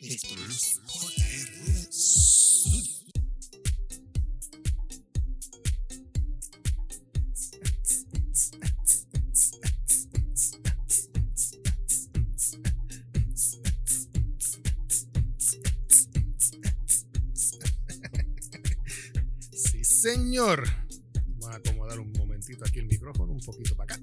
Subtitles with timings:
[0.00, 2.94] Esto es JR Studio.
[19.52, 20.62] Sí, señor.
[21.26, 24.02] Vamos a acomodar un momentito aquí el micrófono, un poquito para acá.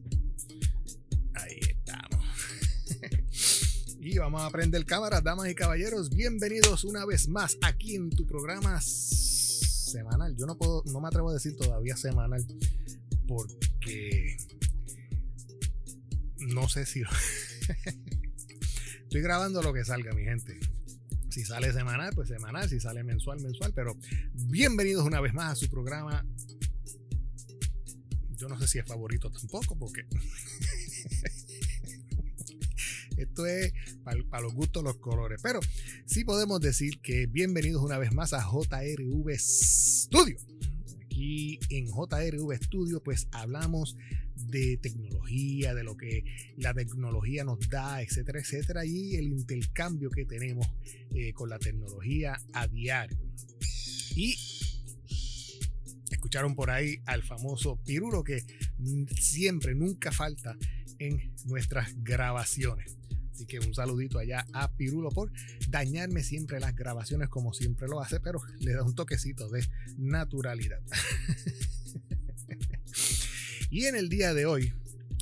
[4.08, 6.12] Y vamos a prender cámaras, damas y caballeros.
[6.12, 10.36] Bienvenidos una vez más aquí en tu programa semanal.
[10.38, 12.46] Yo no puedo, no me atrevo a decir todavía semanal
[13.28, 14.38] porque
[16.38, 17.02] no sé si
[19.02, 20.60] estoy grabando lo que salga, mi gente.
[21.32, 22.70] Si sale semanal, pues semanal.
[22.70, 23.74] Si sale mensual, mensual.
[23.74, 23.98] Pero
[24.34, 26.24] bienvenidos una vez más a su programa.
[28.38, 30.06] Yo no sé si es favorito tampoco, porque
[33.26, 35.40] esto es para los gustos, los colores.
[35.42, 35.60] Pero
[36.06, 40.38] sí podemos decir que bienvenidos una vez más a JRV Studio.
[41.06, 43.98] Aquí en JRV Studio, pues hablamos
[44.36, 46.24] de tecnología, de lo que
[46.58, 50.68] la tecnología nos da, etcétera, etcétera, y el intercambio que tenemos
[51.14, 53.18] eh, con la tecnología a diario.
[54.16, 54.36] Y
[56.12, 58.44] escucharon por ahí al famoso Pirulo que
[59.20, 60.58] siempre, nunca falta
[61.00, 62.98] en nuestras grabaciones.
[63.36, 65.30] Así que un saludito allá a Pirulo por
[65.68, 70.80] dañarme siempre las grabaciones como siempre lo hace, pero le da un toquecito de naturalidad.
[73.70, 74.72] y en el día de hoy,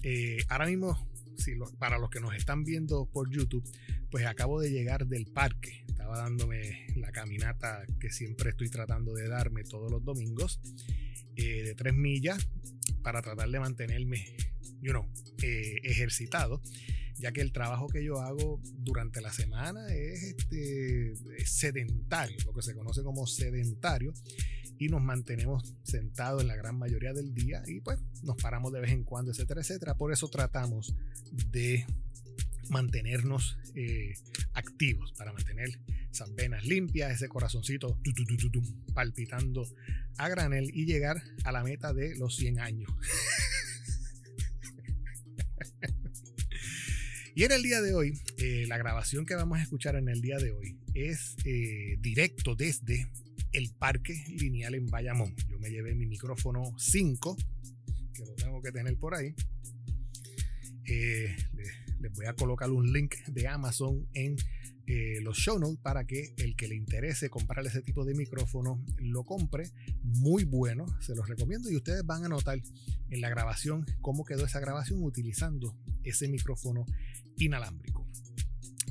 [0.03, 3.67] eh, ahora mismo, si lo, para los que nos están viendo por YouTube,
[4.11, 5.83] pues acabo de llegar del parque.
[5.87, 10.59] Estaba dándome la caminata que siempre estoy tratando de darme todos los domingos,
[11.35, 12.47] eh, de tres millas,
[13.01, 14.35] para tratar de mantenerme,
[14.83, 16.61] you know, eh, ejercitado
[17.17, 22.53] ya que el trabajo que yo hago durante la semana es, este, es sedentario, lo
[22.53, 24.13] que se conoce como sedentario,
[24.77, 28.81] y nos mantenemos sentados en la gran mayoría del día y pues nos paramos de
[28.81, 29.95] vez en cuando, etcétera, etcétera.
[29.95, 30.95] Por eso tratamos
[31.31, 31.85] de
[32.69, 34.13] mantenernos eh,
[34.53, 35.79] activos, para mantener
[36.11, 37.97] esas venas limpias, ese corazoncito
[38.93, 39.67] palpitando
[40.17, 42.91] a granel y llegar a la meta de los 100 años.
[47.35, 50.21] Y en el día de hoy, eh, la grabación que vamos a escuchar en el
[50.21, 53.07] día de hoy es eh, directo desde
[53.53, 55.35] el Parque Lineal en Bayamón.
[55.49, 57.35] Yo me llevé mi micrófono 5,
[58.13, 59.33] que lo tengo que tener por ahí.
[60.85, 61.35] Eh,
[61.99, 64.35] les, voy a colocar un link de Amazon en
[64.87, 68.83] eh, los show notes para que el que le interese comprar ese tipo de micrófono
[68.97, 69.69] lo compre.
[70.03, 72.61] Muy bueno, se los recomiendo y ustedes van a notar
[73.09, 76.85] en la grabación cómo quedó esa grabación utilizando ese micrófono
[77.37, 78.07] inalámbrico.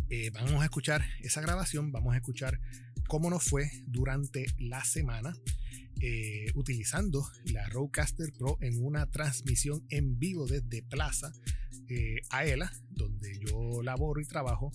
[0.08, 2.60] Eh, vamos a escuchar esa grabación, vamos a escuchar
[3.08, 5.34] cómo nos fue durante la semana
[6.04, 11.32] eh, utilizando la Rodecaster Pro en una transmisión en vivo desde Plaza
[11.88, 14.72] eh, Aela, donde yo laboro y trabajo.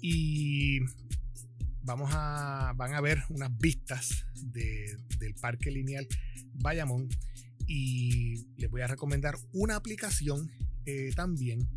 [0.00, 0.80] Y
[1.82, 6.06] vamos a, van a ver unas vistas de, del Parque Lineal
[6.54, 7.08] Bayamón
[7.66, 10.50] y les voy a recomendar una aplicación
[10.84, 11.68] eh, también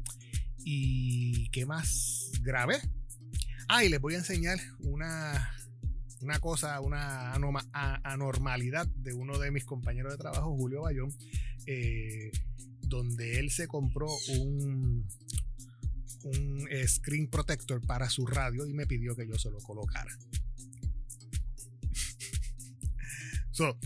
[0.64, 2.76] ¿Y qué más grabé?
[3.68, 5.52] Ah, y les voy a enseñar una,
[6.22, 11.10] una cosa, una anormalidad de uno de mis compañeros de trabajo, Julio Bayón,
[11.66, 12.32] eh,
[12.82, 14.08] donde él se compró
[14.38, 15.08] un,
[16.24, 20.18] un screen protector para su radio y me pidió que yo se lo colocara.
[23.52, 23.78] so,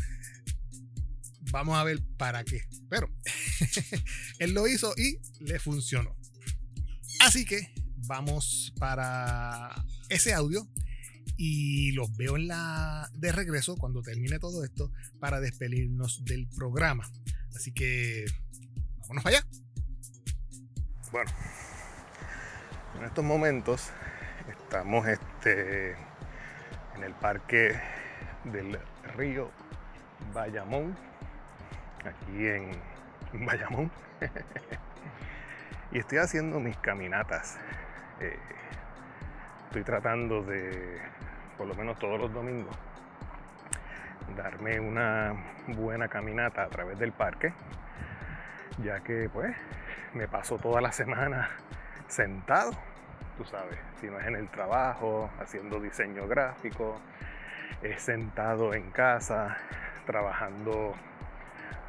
[1.51, 2.67] vamos a ver para qué.
[2.89, 3.09] Pero
[4.39, 6.15] él lo hizo y le funcionó.
[7.19, 7.73] Así que
[8.07, 10.67] vamos para ese audio
[11.37, 17.09] y los veo en la de regreso cuando termine todo esto para despedirnos del programa.
[17.55, 18.25] Así que
[19.01, 19.47] vámonos allá.
[21.11, 21.31] Bueno,
[22.97, 23.91] en estos momentos
[24.49, 25.91] estamos este,
[26.95, 27.79] en el parque
[28.43, 28.79] del
[29.15, 29.51] río
[30.33, 30.95] Bayamón,
[31.99, 32.71] aquí en
[33.45, 33.91] Bayamón.
[35.91, 37.59] y estoy haciendo mis caminatas.
[38.19, 38.39] Eh,
[39.65, 41.01] estoy tratando de,
[41.57, 42.75] por lo menos todos los domingos,
[44.35, 45.33] darme una
[45.67, 47.53] buena caminata a través del parque,
[48.83, 49.55] ya que pues
[50.13, 51.49] me paso toda la semana
[52.13, 52.71] sentado,
[53.37, 57.01] tú sabes, si no es en el trabajo, haciendo diseño gráfico,
[57.81, 59.57] es sentado en casa,
[60.05, 60.93] trabajando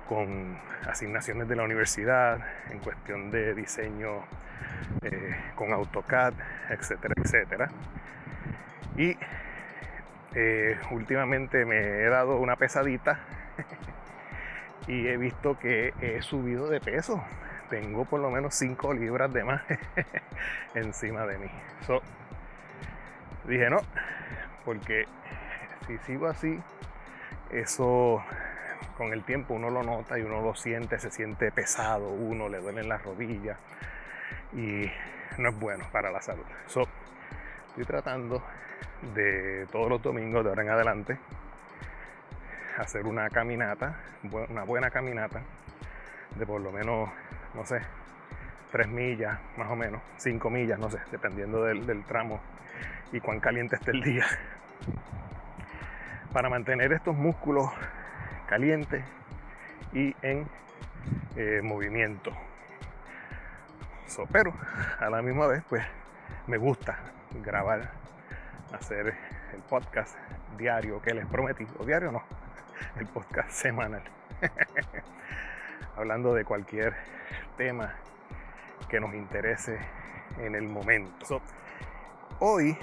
[0.09, 2.39] con asignaciones de la universidad
[2.71, 4.25] en cuestión de diseño
[5.03, 6.33] eh, con AutoCAD,
[6.71, 7.69] etcétera, etcétera.
[8.97, 9.17] Y
[10.35, 13.21] eh, últimamente me he dado una pesadita
[14.89, 17.23] y he visto que he subido de peso.
[17.71, 19.63] Tengo por lo menos 5 libras de más
[20.75, 21.51] encima de mí.
[23.45, 23.79] dije no,
[24.65, 25.07] porque
[25.87, 26.61] si sigo así,
[27.51, 28.23] eso
[28.97, 32.59] con el tiempo uno lo nota y uno lo siente, se siente pesado, uno le
[32.59, 33.59] duelen las rodillas
[34.53, 34.91] y
[35.39, 36.45] no es bueno para la salud.
[36.67, 38.43] estoy tratando
[39.15, 41.19] de todos los domingos de ahora en adelante
[42.79, 43.97] hacer una caminata,
[44.49, 45.43] una buena caminata
[46.37, 47.09] de por lo menos,
[47.55, 47.81] no sé,
[48.73, 52.41] 3 millas, más o menos, 5 millas, no sé, dependiendo del, del tramo
[53.13, 54.27] y cuán caliente esté el día.
[56.33, 57.71] Para mantener estos músculos
[58.49, 59.05] calientes
[59.93, 60.47] y en
[61.37, 62.33] eh, movimiento.
[64.31, 64.53] pero
[64.99, 65.85] a la misma vez, pues
[66.47, 66.99] me gusta
[67.43, 67.91] grabar,
[68.73, 69.15] hacer
[69.53, 70.17] el podcast
[70.57, 72.23] diario que les prometí, o diario no,
[72.97, 74.03] el podcast semanal,
[75.97, 76.95] hablando de cualquier
[77.57, 77.95] tema
[78.89, 79.79] que nos interese
[80.39, 81.41] en el momento.
[82.41, 82.77] hoy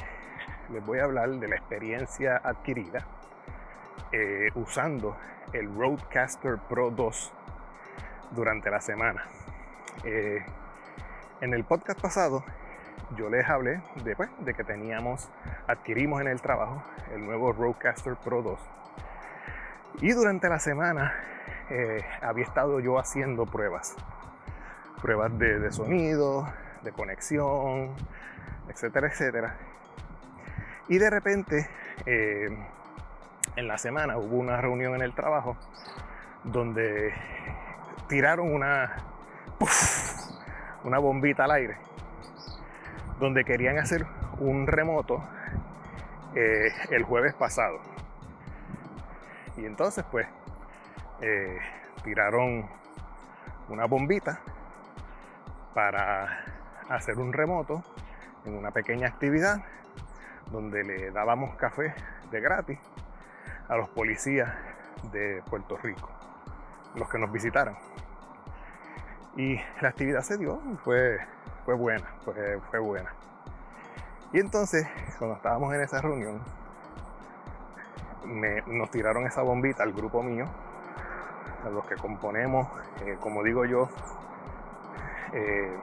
[0.69, 3.05] les voy a hablar de la experiencia adquirida
[4.11, 5.17] eh, usando
[5.53, 7.33] el Roadcaster Pro 2
[8.31, 9.23] durante la semana.
[10.05, 10.43] Eh,
[11.41, 12.43] en el podcast pasado
[13.17, 15.29] yo les hablé de, pues, de que teníamos,
[15.67, 18.59] adquirimos en el trabajo el nuevo Roadcaster Pro 2.
[20.01, 21.13] Y durante la semana
[21.71, 23.95] eh, había estado yo haciendo pruebas.
[25.01, 26.45] Pruebas de, sonido,
[26.83, 27.95] de conexión,
[28.67, 29.55] etcétera, etcétera.
[30.89, 31.69] Y de repente
[32.05, 32.49] eh,
[33.55, 35.55] en la semana hubo una reunión en el trabajo
[36.43, 37.13] donde
[38.09, 38.97] tiraron una,
[40.83, 41.77] una bombita al aire,
[43.19, 44.05] donde querían hacer
[44.39, 45.23] un remoto
[46.35, 47.79] eh, el jueves pasado.
[49.55, 50.27] Y entonces pues
[51.21, 51.59] eh,
[52.03, 52.69] tiraron
[53.69, 54.39] una bombita
[55.73, 56.43] para
[56.89, 57.83] hacer un remoto
[58.45, 59.63] en una pequeña actividad
[60.51, 61.93] donde le dábamos café
[62.31, 62.79] de gratis
[63.69, 64.51] a los policías
[65.11, 66.09] de Puerto Rico,
[66.95, 67.77] los que nos visitaron.
[69.37, 71.19] Y la actividad se dio, fue,
[71.65, 73.13] fue buena, fue, fue buena.
[74.33, 74.87] Y entonces,
[75.17, 76.41] cuando estábamos en esa reunión,
[78.67, 80.45] nos tiraron esa bombita al grupo mío,
[81.69, 82.67] los que componemos,
[83.05, 83.89] eh, como digo yo,
[85.33, 85.77] eh,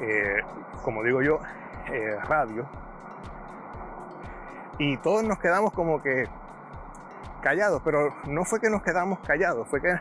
[0.00, 0.40] eh,
[0.82, 1.40] como digo yo,
[2.28, 2.66] radio,
[4.78, 6.24] y todos nos quedamos como que
[7.42, 9.98] callados, pero no fue que nos quedamos callados, fue que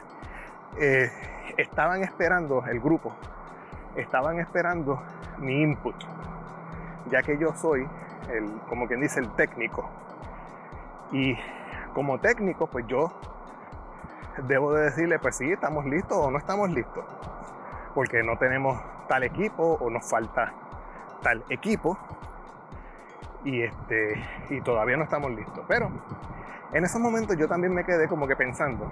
[1.58, 3.14] estaban esperando el grupo,
[3.96, 5.02] estaban esperando
[5.38, 5.96] mi input,
[7.10, 7.88] ya que yo soy,
[8.30, 9.90] el, como quien dice, el técnico.
[11.14, 11.38] Y
[11.98, 13.12] como técnico, pues yo
[14.44, 17.04] debo de decirle, pues sí, estamos listos o no estamos listos,
[17.96, 20.54] porque no tenemos tal equipo o nos falta
[21.24, 21.98] tal equipo
[23.44, 24.14] y, este,
[24.52, 25.66] y todavía no estamos listos.
[25.68, 25.90] Pero
[26.72, 28.92] en esos momentos yo también me quedé como que pensando.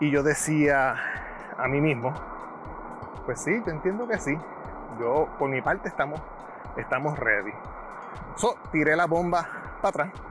[0.00, 0.96] Y yo decía
[1.56, 2.12] a mí mismo,
[3.26, 4.36] pues sí, yo entiendo que sí.
[4.98, 6.20] Yo por mi parte estamos,
[6.76, 7.52] estamos ready.
[8.34, 9.46] So, tiré la bomba
[9.80, 10.29] para atrás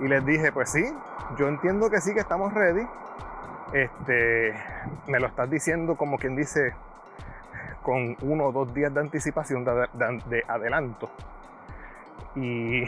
[0.00, 0.84] y les dije, pues sí,
[1.36, 2.86] yo entiendo que sí que estamos ready.
[3.72, 4.54] Este,
[5.08, 6.74] me lo estás diciendo como quien dice
[7.82, 11.10] con uno o dos días de anticipación, de, adelanto.
[12.34, 12.84] Y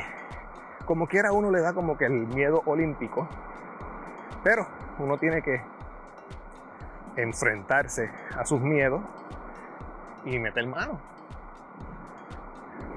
[0.85, 3.29] como quiera uno le da como que el miedo olímpico,
[4.43, 4.67] pero
[4.99, 5.61] uno tiene que
[7.17, 9.03] enfrentarse a sus miedos
[10.25, 10.99] y meter mano.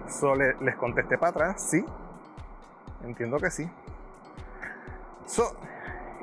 [0.08, 1.86] solo les contesté para atrás, sí,
[3.04, 3.70] entiendo que sí.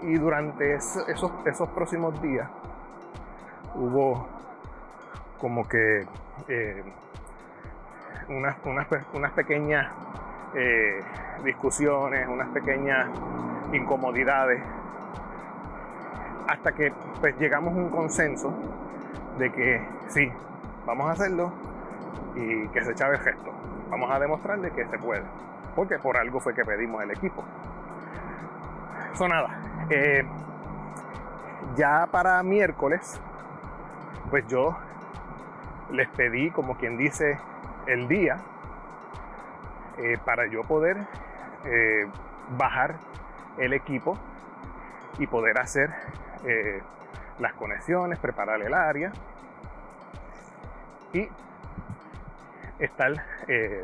[0.02, 1.30] Y durante esos,
[1.74, 2.48] próximos días
[3.74, 4.26] hubo
[5.38, 6.06] como que
[6.48, 6.84] eh,
[8.28, 9.92] unas, pequeñas
[10.54, 11.02] eh,
[11.44, 13.08] discusiones, unas pequeñas
[13.72, 14.60] incomodidades,
[16.48, 18.52] hasta que pues llegamos a un consenso
[19.38, 20.32] de que sí,
[20.84, 21.52] vamos a hacerlo
[22.34, 23.52] y que se echa el gesto.
[23.90, 25.24] Vamos a demostrarle que se puede,
[25.76, 27.44] porque por algo fue que pedimos el equipo.
[29.16, 29.48] Eso nada.
[29.88, 30.26] Eh,
[31.74, 33.18] ya para miércoles,
[34.28, 34.76] pues yo
[35.90, 37.38] les pedí, como quien dice,
[37.86, 38.36] el día
[39.96, 40.98] eh, para yo poder
[41.64, 42.06] eh,
[42.58, 42.96] bajar
[43.56, 44.18] el equipo
[45.18, 45.94] y poder hacer
[47.38, 49.12] las conexiones, preparar el área.
[51.14, 51.26] Y
[52.80, 53.14] estar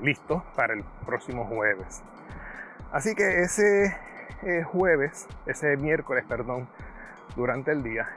[0.03, 2.03] listos para el próximo jueves.
[2.93, 3.97] Así que ese
[4.43, 6.69] eh, jueves, ese miércoles, perdón,
[7.37, 8.09] durante el día,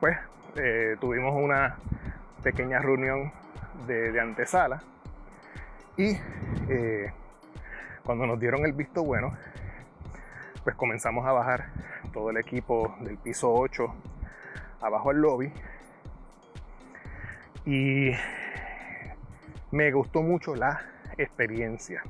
[0.00, 0.16] pues
[0.56, 1.76] eh, tuvimos una
[2.42, 3.32] pequeña reunión
[3.86, 4.82] de, antesala
[5.96, 6.18] y
[6.68, 7.12] eh,
[8.04, 9.36] cuando nos dieron el visto bueno,
[10.64, 11.66] pues comenzamos a bajar
[12.12, 13.94] todo el equipo del piso 8
[14.80, 15.52] abajo al lobby
[17.66, 18.12] y
[19.70, 20.80] me gustó mucho la
[21.18, 22.02] experiencia.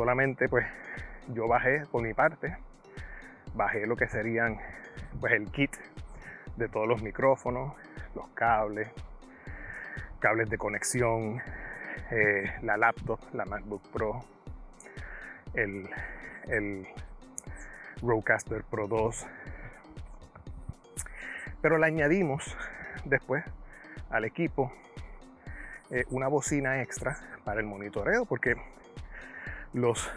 [0.00, 0.64] Solamente pues
[1.28, 2.56] yo bajé por mi parte,
[3.52, 4.58] bajé lo que serían
[5.20, 5.76] pues el kit
[6.56, 7.74] de todos los micrófonos,
[8.14, 8.88] los cables,
[10.18, 11.42] cables de conexión,
[12.10, 14.24] eh, la laptop, la MacBook Pro,
[15.52, 15.90] el,
[16.48, 16.88] el
[18.00, 19.26] Rodecaster Pro 2.
[21.60, 22.56] Pero le añadimos
[23.04, 23.44] después
[24.08, 24.72] al equipo
[25.90, 28.56] eh, una bocina extra para el monitoreo, porque
[29.72, 30.10] los,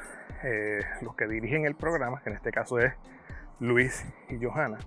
[0.43, 2.93] eh, los que dirigen el programa, que en este caso es
[3.59, 4.79] Luis y Johanna,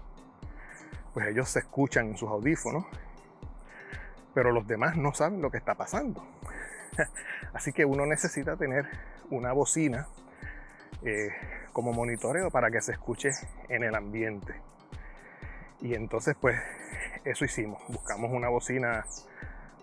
[1.15, 2.85] pues ellos se escuchan en sus audífonos,
[4.35, 6.27] pero los demás no saben lo que está pasando.
[7.55, 8.87] Así que uno necesita tener
[9.31, 10.09] una bocina
[11.03, 11.31] eh,
[11.73, 13.31] como monitoreo para que se escuche
[13.69, 14.61] en el ambiente.
[15.81, 16.61] Y entonces pues
[17.25, 17.83] eso hicimos.
[17.89, 19.05] Buscamos una bocina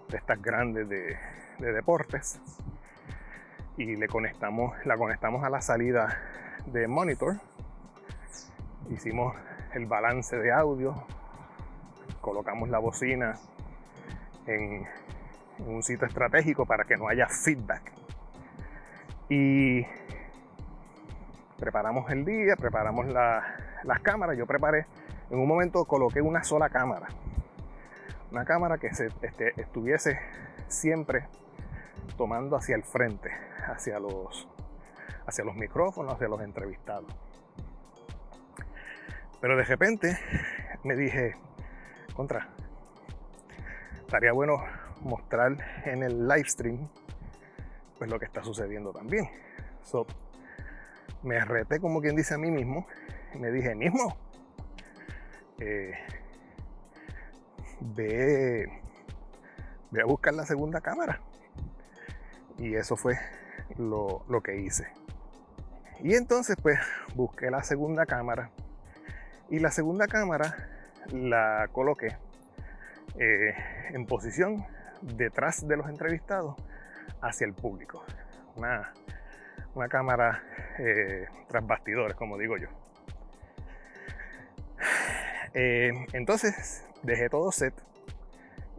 [0.10, 1.18] de estas grandes de,
[1.60, 2.40] de deportes
[3.78, 6.18] y le conectamos, la conectamos a la salida
[6.68, 7.38] de monitor.
[8.90, 9.36] Hicimos
[9.74, 11.06] el balance de audio,
[12.22, 13.36] colocamos la bocina
[14.46, 14.86] en,
[15.60, 17.92] un sitio estratégico para que no haya feedback.
[19.30, 19.86] Y
[21.58, 24.38] preparamos el día, preparamos las cámaras.
[24.38, 24.86] Yo preparé,
[25.30, 27.08] en un momento coloqué una sola cámara.
[28.32, 30.20] Una cámara que se, este, estuviese
[30.68, 31.28] siempre
[32.18, 33.32] tomando hacia el frente,
[33.68, 34.48] hacia los,
[35.26, 37.14] hacia los micrófonos, hacia los entrevistados.
[39.42, 40.18] Pero de repente
[40.84, 41.36] me dije,
[42.16, 42.50] contra.
[44.02, 44.64] Estaría bueno
[45.02, 46.88] mostrar en el live stream
[47.98, 49.30] pues lo que está sucediendo también.
[49.82, 50.06] So,
[51.24, 52.86] me reté como quien dice a mí mismo
[53.34, 54.16] y me dije mismo
[55.60, 55.94] eh,
[57.80, 58.68] ve
[59.92, 61.22] ve a buscar la segunda cámara
[62.58, 63.18] y eso fue
[63.78, 64.88] lo, lo que hice
[66.04, 66.80] y entonces pues
[67.16, 68.50] busqué la segunda cámara
[69.50, 70.70] y la segunda cámara
[71.12, 72.18] la coloqué
[73.18, 73.56] eh,
[73.92, 74.66] en posición
[75.02, 76.56] detrás de los entrevistados
[77.22, 78.04] hacia el público.
[78.56, 78.92] Una,
[79.76, 80.44] una cámara
[80.78, 82.68] eh, tras bastidores, como digo yo.
[85.56, 87.76] Eh, entonces dejé todo set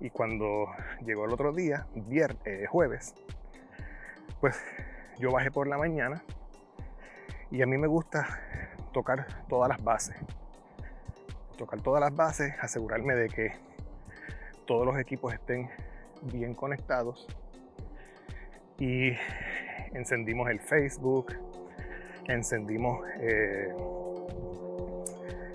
[0.01, 0.67] y cuando
[1.07, 3.15] llegó el otro día, viernes, jueves,
[4.45, 4.63] pues
[5.19, 6.23] yo bajé por la mañana
[7.51, 8.41] y a mí me gusta
[8.93, 10.15] tocar todas las bases
[11.57, 13.53] tocar todas las bases, asegurarme de que
[14.67, 15.71] todos los equipos estén
[16.21, 17.27] bien conectados
[18.79, 19.13] y
[19.95, 21.33] encendimos el Facebook,
[22.29, 23.75] encendimos eh,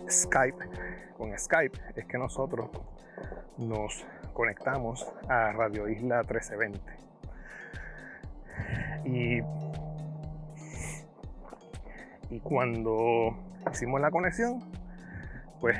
[0.09, 0.65] Skype.
[1.15, 2.71] Con Skype es que nosotros
[3.59, 4.03] nos
[4.33, 6.98] conectamos a Radio Isla 1320.
[9.11, 9.41] Y,
[12.43, 13.35] cuando
[13.71, 14.59] hicimos la conexión,
[15.59, 15.77] pues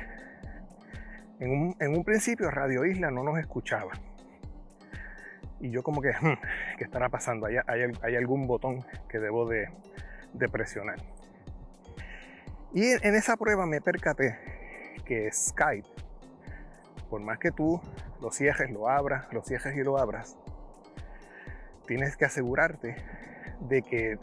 [1.40, 3.92] en un, principio Radio Isla no nos escuchaba.
[5.60, 6.40] Y yo como que, hmm,
[6.78, 7.46] ¿qué estará pasando?
[7.46, 7.58] ¿Hay,
[8.02, 9.70] hay, algún botón que debo de,
[10.52, 10.98] presionar?
[12.74, 14.38] Y en, esa prueba me percaté
[15.06, 15.88] que Skype,
[17.10, 17.80] por más que tú
[18.22, 20.38] lo cierres, lo abras, lo cierres y lo abras,
[21.90, 22.98] tienes que asegurarte
[23.62, 24.20] de que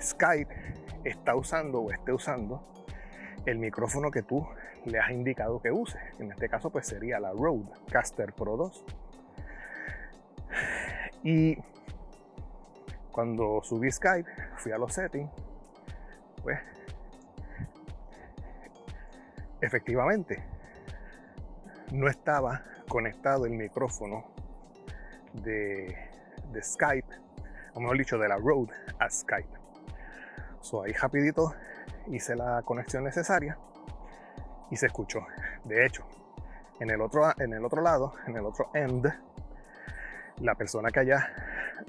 [0.00, 0.54] Skype
[1.04, 2.64] está usando o esté usando
[3.44, 4.48] el micrófono que tú
[4.86, 5.98] le has indicado que use.
[6.18, 8.84] En este caso pues sería la Rodecaster Pro 2.
[11.22, 11.58] Y
[13.12, 15.30] cuando subí Skype, fui a los settings,
[16.42, 16.58] pues
[19.60, 20.42] efectivamente
[21.92, 24.24] no estaba conectado el micrófono
[25.34, 26.09] de,
[26.52, 27.08] de Skype,
[27.74, 29.58] o mejor dicho, de la Rode a Skype.
[30.60, 31.54] So ahí rapidito
[32.08, 33.58] hice la conexión necesaria
[34.70, 35.26] y se escuchó.
[35.64, 36.04] De hecho,
[36.80, 39.06] en el otro, en el otro lado, en el otro end,
[40.38, 41.32] la persona que allá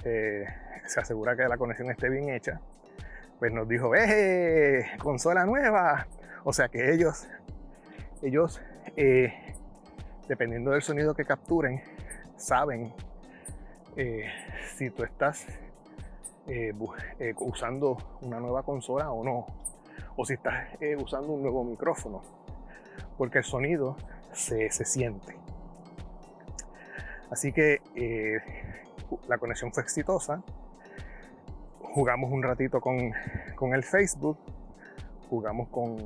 [0.04, 0.46] eh,
[0.86, 2.60] se asegura que la conexión esté bien hecha,
[3.40, 4.86] pues nos dijo, ¡eh!
[5.00, 6.08] Consola nueva.
[6.44, 7.28] O sea que ellos,
[8.22, 8.62] ellos,
[8.96, 9.56] eh,
[10.28, 11.82] dependiendo del sonido que capturen,
[12.36, 12.94] saben
[13.96, 14.26] eh,
[14.76, 15.46] si tú estás
[16.48, 16.74] eh,
[17.20, 19.46] eh, usando una nueva consola o no,
[20.16, 22.22] o si estás usando un nuevo micrófono,
[23.18, 23.96] porque el sonido
[24.32, 25.36] se, se siente.
[27.30, 27.80] Así que
[29.28, 30.44] la conexión fue exitosa.
[31.80, 33.14] Jugamos un ratito con,
[33.56, 34.38] con el Facebook,
[35.30, 35.98] jugamos con,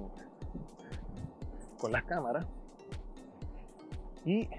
[1.79, 2.45] con las cámaras
[4.23, 4.49] y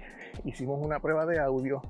[0.43, 1.81] hicimos una prueba de audio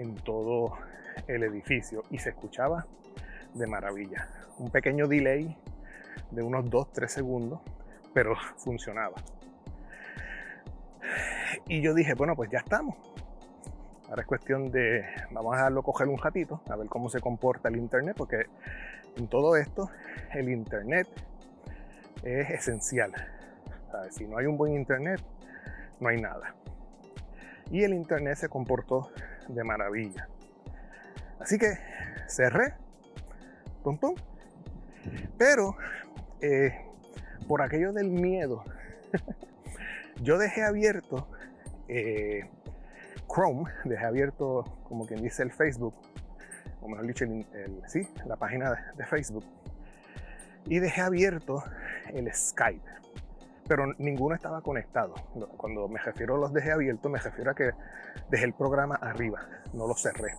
[0.00, 0.78] en todo
[1.26, 2.86] el edificio y se escuchaba
[3.54, 4.28] de maravilla.
[4.58, 5.56] Un pequeño delay
[6.30, 7.60] de unos 2-3 segundos,
[8.14, 9.16] pero funcionaba.
[11.66, 12.96] Y yo dije, bueno, pues ya estamos.
[14.08, 17.68] Ahora es cuestión de, vamos a dejarlo coger un ratito, a ver cómo se comporta
[17.68, 18.46] el Internet, porque
[19.16, 19.90] en todo esto
[20.32, 21.08] el Internet
[22.24, 23.12] es esencial.
[24.10, 25.20] Si no hay un buen Internet,
[26.00, 26.54] no hay nada.
[27.70, 29.10] Y el Internet se comportó
[29.54, 30.28] de maravilla.
[31.38, 31.78] Así que
[32.28, 32.74] cerré,
[33.82, 34.14] pum pum.
[35.38, 35.76] Pero
[36.40, 36.86] eh,
[37.48, 38.64] por aquello del miedo,
[40.22, 41.28] yo dejé abierto
[41.88, 42.48] eh,
[43.26, 45.94] Chrome, dejé abierto, como quien dice, el Facebook,
[46.80, 47.24] o mejor dicho,
[47.86, 49.44] sí, la página de Facebook,
[50.66, 51.62] y dejé abierto
[52.12, 53.00] el Skype
[53.70, 55.14] pero ninguno estaba conectado.
[55.56, 57.70] Cuando me refiero a los dejé abiertos, me refiero a que
[58.28, 60.34] dejé el programa arriba, no lo cerré.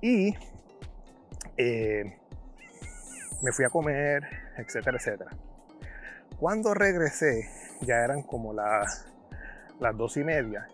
[0.00, 0.34] Y
[1.58, 2.18] eh,
[3.42, 4.22] me fui a comer,
[4.56, 5.30] etcétera, etcétera.
[6.40, 7.50] Cuando regresé,
[7.82, 9.04] ya eran como las
[9.94, 10.66] dos y media.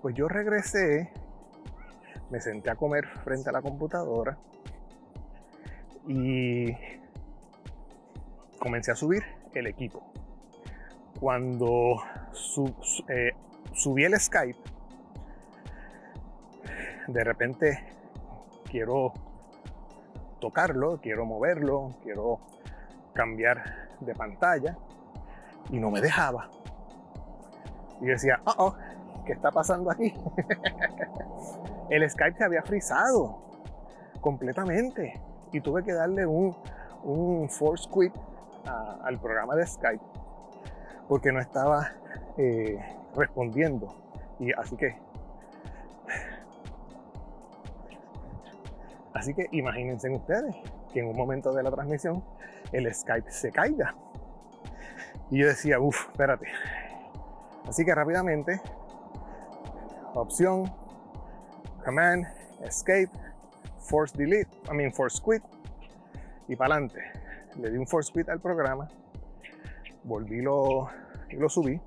[0.00, 1.12] Pues yo regresé,
[2.30, 4.38] me senté a comer frente a la computadora
[6.08, 6.74] y
[8.60, 9.24] comencé a subir
[9.54, 10.04] el equipo.
[11.18, 11.96] Cuando
[13.08, 13.32] eh,
[13.72, 14.58] subí el Skype,
[17.08, 17.84] de repente
[18.70, 19.12] quiero
[20.38, 22.38] tocarlo, quiero moverlo, quiero
[23.12, 24.76] cambiar de pantalla
[25.70, 26.48] y no me dejaba.
[28.00, 28.76] Y decía, oh, oh
[29.26, 30.14] ¿qué está pasando aquí?
[31.90, 33.42] el Skype se había frizado
[34.20, 35.20] completamente
[35.52, 36.56] y tuve que darle un,
[37.02, 38.12] un force quit
[38.66, 40.20] al programa de Skype
[41.10, 41.90] porque no estaba
[42.36, 42.78] eh,
[43.16, 43.92] respondiendo.
[44.38, 44.96] Y así que.
[49.12, 50.54] Así que imagínense ustedes
[50.92, 52.22] que en un momento de la transmisión
[52.70, 53.96] el Skype se caiga.
[55.30, 56.46] Y yo decía, uff, espérate.
[57.66, 58.60] Así que rápidamente,
[60.14, 60.72] opción,
[61.84, 62.24] command,
[62.62, 63.10] escape,
[63.78, 65.42] force delete, I mean force quit
[66.46, 67.00] y para adelante
[67.56, 68.88] le di un force quit al programa,
[70.04, 70.88] volví lo,
[71.28, 71.80] y lo subí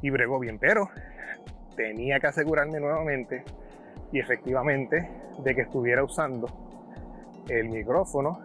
[0.00, 0.88] y bregó bien, pero
[1.76, 3.44] tenía que asegurarme nuevamente
[4.10, 6.48] y efectivamente de que estuviera usando
[7.48, 8.44] el micrófono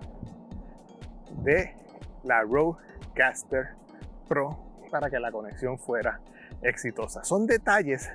[1.44, 1.76] de
[2.24, 3.76] la Rodecaster
[4.28, 4.58] Pro
[4.90, 6.20] para que la conexión fuera
[6.62, 7.24] exitosa.
[7.24, 8.12] Son detalles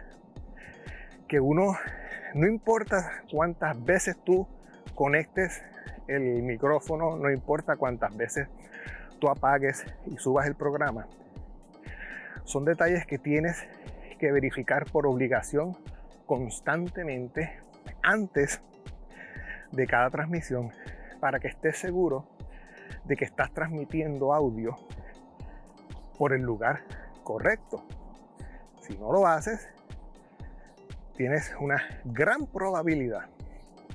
[1.29, 1.77] que uno,
[2.35, 4.47] no importa cuántas veces tú
[4.95, 5.63] conectes
[6.07, 8.49] el micrófono, no importa cuántas veces
[9.19, 11.07] tú apagues y subas el programa.
[12.45, 13.65] Son detalles que tienes
[14.19, 15.77] que verificar por obligación
[16.27, 17.61] constantemente
[18.03, 18.61] antes
[19.71, 20.71] de cada transmisión
[21.21, 22.27] para que estés seguro
[23.05, 24.77] de que estás transmitiendo audio
[26.19, 26.83] por el lugar
[27.25, 27.85] correcto.
[28.81, 29.69] Si no lo haces,
[31.17, 33.29] tienes una gran probabilidad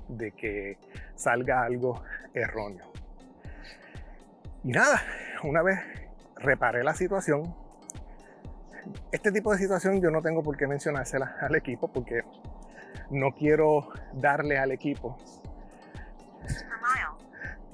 [0.07, 0.77] de que
[1.15, 2.91] salga algo erróneo.
[4.63, 5.01] Y nada,
[5.43, 5.79] una vez
[6.35, 7.55] reparé la situación,
[9.11, 12.23] este tipo de situación yo no tengo por qué mencionársela al equipo porque
[13.09, 15.17] no quiero darle al equipo.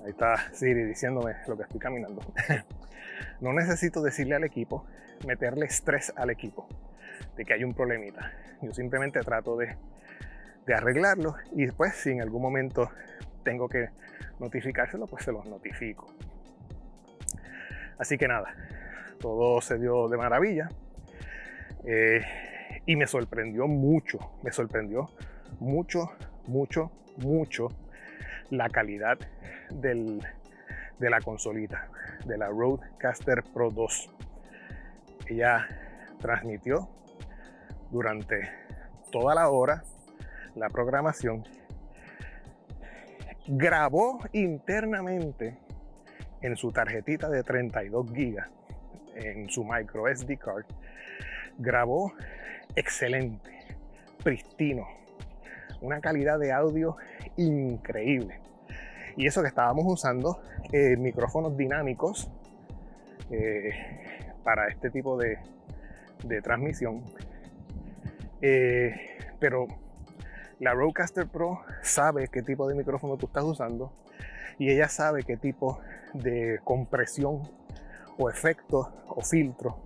[0.03, 2.21] Ahí está Siri diciéndome lo que estoy caminando.
[3.41, 4.85] no necesito decirle al equipo,
[5.25, 6.67] meterle estrés al equipo
[7.35, 8.31] de que hay un problemita.
[8.61, 9.77] Yo simplemente trato de
[10.65, 12.89] de arreglarlo y después si en algún momento
[13.43, 13.89] tengo que
[14.39, 16.07] notificárselo, pues se los notifico.
[17.97, 18.55] Así que nada,
[19.19, 20.69] todo se dio de maravilla
[21.85, 22.21] eh,
[22.85, 25.09] y me sorprendió mucho, me sorprendió
[25.59, 26.11] mucho,
[26.47, 27.69] mucho, mucho
[28.49, 29.17] la calidad
[29.69, 30.21] del,
[30.99, 31.87] de la consolita,
[32.25, 34.09] de la Rodecaster Pro 2.
[35.27, 35.67] Ella
[36.19, 36.89] transmitió
[37.91, 38.49] durante
[39.11, 39.83] toda la hora
[40.55, 41.43] la programación,
[43.47, 45.57] grabó internamente
[46.41, 48.49] en su tarjetita de 32 gigas,
[49.15, 50.65] en su micro SD card,
[51.57, 52.13] grabó
[52.75, 53.51] excelente,
[54.23, 54.87] pristino,
[55.81, 56.97] una calidad de audio
[57.37, 58.39] increíble.
[59.15, 62.31] Y eso que estábamos usando eh, micrófonos dinámicos
[63.29, 63.71] eh,
[64.43, 65.39] para este tipo de,
[66.41, 67.03] transmisión.
[68.41, 69.67] Eh, pero
[70.63, 73.91] la Rodecaster Pro sabe qué tipo de micrófono tú estás usando
[74.57, 75.79] y ella sabe qué tipo
[76.13, 77.41] de compresión
[78.17, 79.77] o efecto o filtro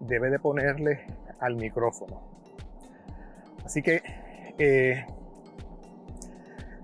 [0.00, 1.06] debe de ponerle
[1.38, 2.20] al micrófono.
[3.64, 4.02] Así que
[4.58, 5.06] eh,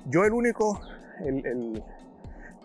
[0.06, 0.80] yo el único,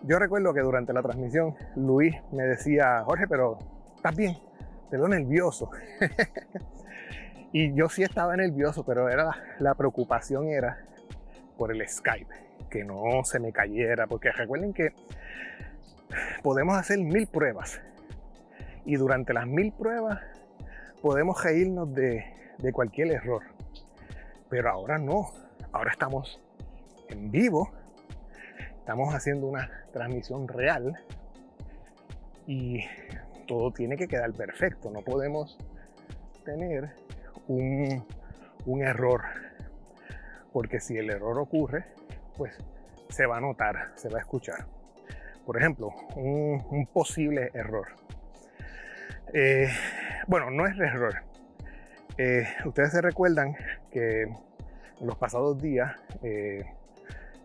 [0.04, 3.58] yo recuerdo que durante la transmisión Luis me decía, Jorge, pero
[3.96, 4.36] estás bien,
[4.88, 5.70] te veo nervioso.
[7.54, 10.76] y yo sí estaba nervioso, pero era la preocupación era
[11.56, 12.34] por el Skype,
[12.68, 14.92] que no se me cayera, porque recuerden que
[16.42, 17.80] podemos hacer mil pruebas.
[18.84, 20.18] Y durante las mil pruebas
[21.00, 22.24] podemos reírnos de,
[22.72, 23.44] cualquier error.
[24.50, 25.30] Pero ahora no,
[25.70, 26.42] ahora estamos
[27.08, 27.70] en vivo,
[28.80, 31.00] estamos haciendo una transmisión real.
[32.48, 32.80] Y
[33.46, 35.56] todo tiene que quedar perfecto, no podemos
[36.44, 37.03] tener
[37.48, 38.04] un,
[38.66, 39.22] un error,
[40.52, 41.84] porque si el error ocurre,
[42.36, 42.56] pues
[43.08, 44.66] se va a notar, se va a escuchar.
[45.44, 47.88] Por ejemplo, un, posible error.
[49.32, 49.68] Eh,
[50.26, 51.14] bueno, no es error.
[52.16, 53.54] Eh, ustedes se recuerdan
[53.90, 56.64] que en los pasados días eh,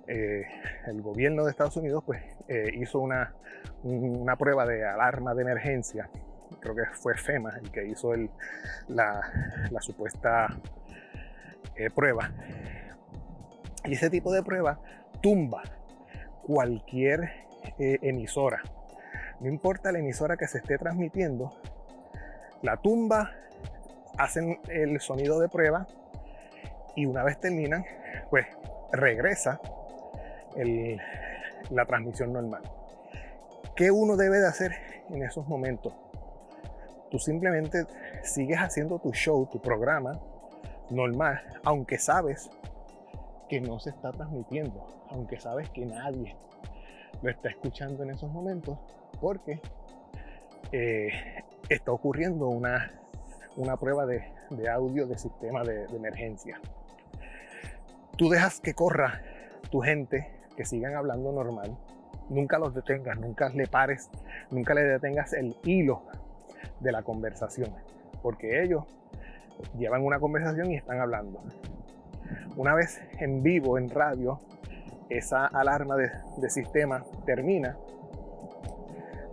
[0.07, 2.23] el gobierno de Estados Unidos pues,
[2.73, 3.33] hizo una,
[3.83, 6.09] una, prueba de alarma de emergencia.
[6.59, 8.13] Creo que fue FEMA el que hizo
[8.87, 9.21] la,
[9.69, 10.57] la, supuesta
[11.95, 12.31] prueba.
[13.85, 14.79] Y ese tipo de prueba
[15.21, 15.63] tumba
[16.43, 17.45] cualquier
[17.77, 18.61] emisora.
[19.39, 21.53] No importa la emisora que se esté transmitiendo,
[22.61, 23.31] la tumba,
[24.17, 25.87] hacen el sonido de prueba
[26.95, 27.85] y una vez terminan,
[28.29, 28.47] pues
[28.91, 29.61] regresa
[31.69, 32.63] la transmisión normal.
[33.75, 34.75] ¿Qué uno debe de hacer
[35.09, 35.93] en esos momentos?
[37.09, 37.85] Tú simplemente
[38.23, 40.19] sigues haciendo tu show, tu programa
[40.89, 42.49] normal, aunque sabes
[43.47, 46.35] que no se está transmitiendo, aunque sabes que nadie
[47.21, 48.77] lo está escuchando en esos momentos,
[49.19, 49.59] porque
[50.71, 51.09] eh,
[51.67, 52.91] está ocurriendo una,
[53.57, 54.23] una prueba de,
[54.71, 56.61] audio de sistema de, de, emergencia.
[58.17, 59.21] Tú dejas que corra
[59.71, 61.75] tu gente, que sigan hablando normal,
[62.29, 64.09] nunca los detengas, nunca le pares,
[64.51, 66.03] nunca le detengas el hilo
[66.79, 67.69] de la conversación,
[68.21, 68.83] porque ellos
[69.77, 71.41] llevan una conversación y están hablando.
[72.55, 74.39] Una vez en vivo, en radio,
[75.09, 77.77] esa alarma de, sistema termina,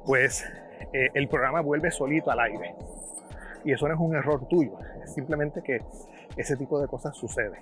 [0.05, 0.45] pues
[0.93, 2.75] eh, el programa vuelve solito al aire.
[3.65, 5.81] Y eso no es un error tuyo, es simplemente que
[6.37, 7.59] ese tipo de cosas sucede.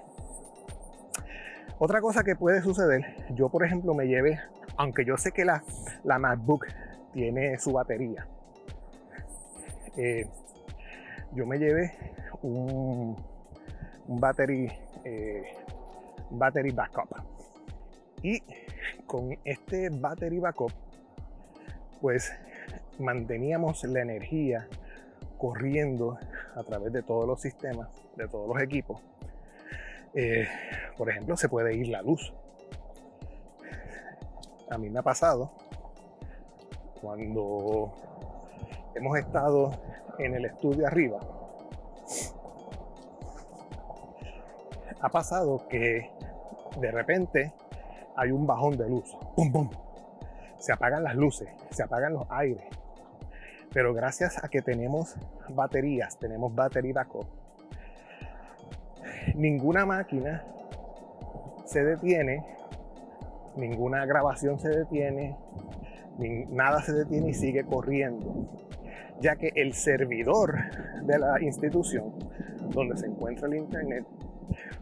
[1.79, 4.39] Otra cosa que puede suceder, yo por ejemplo me llevé,
[4.77, 6.67] aunque yo sé que la MacBook
[7.13, 8.27] tiene su batería,
[9.97, 10.27] eh,
[11.33, 11.93] yo me llevé
[12.43, 13.17] un,
[14.09, 14.71] un battery,
[15.05, 15.57] eh,
[16.31, 17.09] battery backup.
[18.23, 18.43] Y
[19.07, 20.73] con este battery backup,
[22.01, 22.33] pues
[22.99, 24.69] manteníamos la energía
[25.39, 26.19] corriendo
[26.55, 29.01] a través de todos los sistemas, de todos los equipos.
[30.15, 30.47] Eh,
[30.97, 32.33] por ejemplo, se puede ir la luz.
[34.71, 35.53] A mí me ha pasado
[37.01, 37.93] cuando
[38.95, 39.73] hemos estado
[40.19, 41.21] en el estudio arriba.
[45.01, 46.11] Ha pasado que
[46.81, 47.53] de repente
[48.17, 49.17] hay un bajón de luz.
[49.37, 49.71] ¡Pum, pum!
[50.59, 52.65] Se apagan las luces, se apagan los aires,
[53.73, 55.17] pero gracias a que tenemos
[55.51, 57.27] baterías, tenemos battery backup,
[59.35, 60.43] ninguna máquina
[61.67, 62.47] se detiene,
[63.57, 65.37] ninguna grabación se detiene,
[66.49, 68.49] nada se detiene y sigue corriendo,
[69.21, 70.55] ya que el servidor
[71.03, 72.15] de la institución
[72.71, 74.05] donde se encuentra el internet,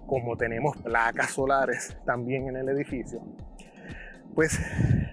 [0.07, 3.21] como tenemos placas solares también en el edificio,
[4.35, 4.59] pues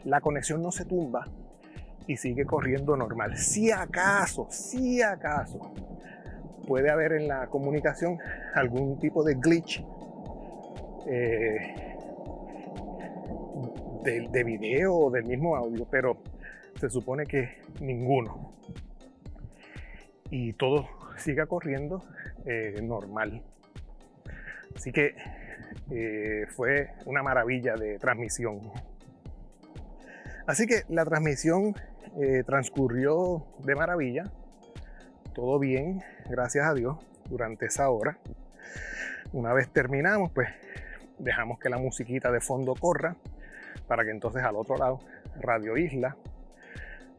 [0.05, 1.27] la conexión no se tumba
[2.07, 3.37] y sigue corriendo normal.
[3.37, 5.73] Si acaso, si acaso
[6.67, 8.17] puede haber en la comunicación
[8.55, 9.83] algún tipo de glitch
[11.07, 11.95] eh,
[14.03, 16.17] de, de, video o del mismo audio, pero
[16.79, 18.48] se supone que ninguno.
[20.31, 20.87] Y todo
[21.17, 22.03] siga corriendo
[22.45, 23.43] eh, normal.
[24.75, 25.15] Así que
[25.91, 28.71] eh, fue una maravilla de transmisión.
[30.47, 31.75] Así que la transmisión
[32.19, 34.31] eh, transcurrió de maravilla,
[35.33, 36.97] todo bien, gracias a Dios.
[37.29, 38.17] durante esa hora.
[39.31, 40.49] Una vez terminamos, pues
[41.19, 43.15] dejamos que la musiquita de fondo corra
[43.87, 44.99] para que entonces al otro lado
[45.39, 46.15] Radio Isla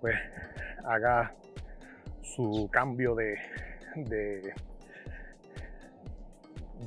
[0.00, 0.16] pues
[0.84, 1.34] haga
[2.22, 3.38] su cambio de,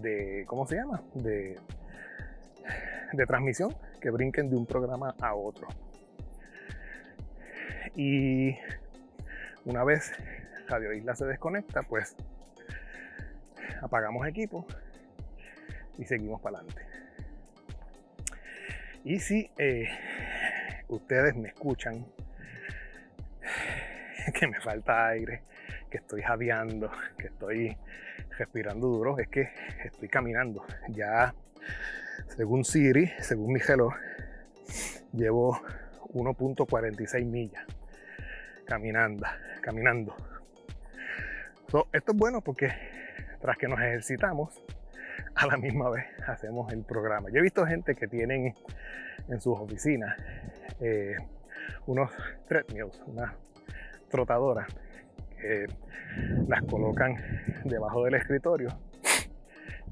[0.01, 1.01] de, ¿cómo se llama?
[1.13, 1.59] De,
[3.13, 5.67] de transmisión, que brinquen de un programa a otro.
[7.95, 8.57] Y
[9.65, 10.13] una vez
[10.67, 12.15] Radio Isla se desconecta, pues
[13.81, 14.65] apagamos equipo
[15.97, 16.81] y seguimos para adelante.
[19.03, 19.89] Y si eh,
[20.87, 22.05] ustedes me escuchan
[24.39, 25.43] que me falta aire,
[25.89, 27.77] que estoy jadeando, que estoy
[28.37, 29.49] respirando duro, es que
[29.83, 30.65] estoy caminando.
[30.89, 31.33] Ya,
[32.27, 33.93] según Siri, según mi reloj,
[35.11, 35.61] llevo
[36.13, 37.65] 1.46 millas
[38.65, 39.25] caminando,
[39.61, 40.15] caminando.
[41.91, 42.69] esto es bueno porque
[43.41, 44.63] tras que nos ejercitamos,
[45.35, 47.29] a la misma vez hacemos el programa.
[47.29, 48.55] Yo he visto gente que tienen
[49.27, 50.15] en sus oficinas
[50.79, 51.17] eh,
[51.87, 52.11] unos
[52.47, 53.33] treadmills, unas
[54.13, 54.67] trotadoras,
[55.41, 55.65] que
[56.47, 57.15] las colocan
[57.65, 58.69] debajo del escritorio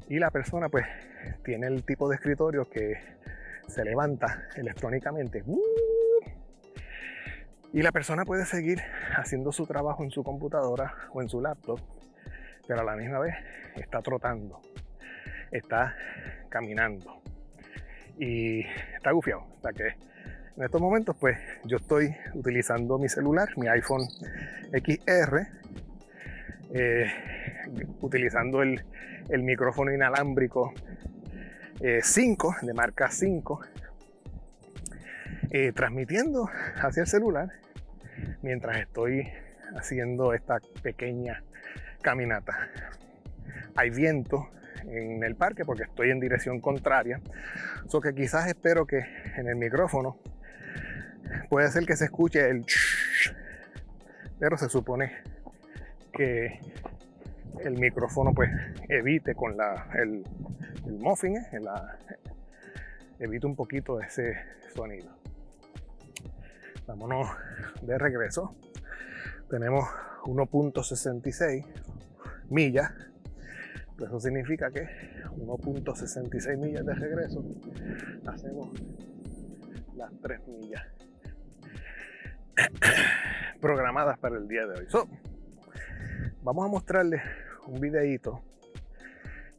[0.08, 0.86] y la persona pues
[1.44, 3.00] tiene el tipo de escritorio que
[3.68, 5.44] se levanta electrónicamente
[7.74, 8.80] y la persona puede seguir
[9.18, 11.80] haciendo su trabajo en su computadora o en su laptop
[12.68, 13.34] pero a la misma vez
[13.76, 14.62] está trotando
[15.52, 15.96] está
[16.50, 17.24] caminando
[18.20, 18.62] y
[18.96, 19.48] está gufiado.
[19.58, 19.96] O sea que
[20.58, 24.08] en estos momentos, pues yo estoy utilizando mi celular, mi iPhone
[24.72, 25.48] XR,
[26.74, 27.12] eh,
[28.02, 28.84] utilizando el,
[29.30, 30.74] micrófono inalámbrico
[32.02, 33.62] 5 eh, de marca 5,
[35.52, 36.50] eh, transmitiendo
[36.82, 37.50] hacia el celular
[38.42, 39.30] mientras estoy
[39.76, 41.44] haciendo esta pequeña
[42.02, 42.70] caminata.
[43.76, 44.50] Hay viento,
[44.84, 47.22] en el parque porque estoy en dirección contraria.
[47.88, 49.00] So que quizás espero que
[49.38, 50.18] en el micrófono
[51.50, 52.66] puede ser que se escuche el
[54.40, 55.12] pero se supone
[56.12, 56.60] que
[57.60, 58.50] el micrófono pues
[58.90, 60.24] evite con la, el,
[60.88, 61.60] el muffin, eh,
[63.20, 64.36] evite un poquito ese
[64.74, 65.16] sonido.
[66.88, 67.30] Vámonos
[67.84, 68.56] de regreso.
[69.48, 69.86] Tenemos
[70.24, 71.64] 1.66
[72.50, 72.92] millas
[74.06, 74.88] eso significa que
[75.38, 77.44] 1.66 millas de regreso
[78.26, 78.72] hacemos
[79.96, 80.82] las 3 millas
[83.62, 84.88] programadas para el día de hoy.
[86.44, 87.22] vamos a mostrarles
[87.68, 88.44] un videito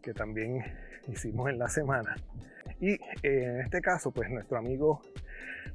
[0.03, 0.65] que también
[1.09, 2.17] hicimos en la semana.
[2.81, 5.03] Y eh, en este caso, pues nuestro amigo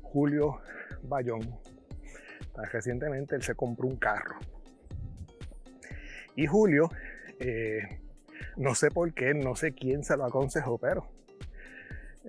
[0.01, 0.61] Julio
[1.03, 1.57] Bayón,
[2.71, 4.37] recientemente él se compró un carro.
[6.35, 6.89] Y Julio
[7.39, 7.99] eh,
[8.55, 11.07] no sé por qué, no sé quién se lo aconsejó, pero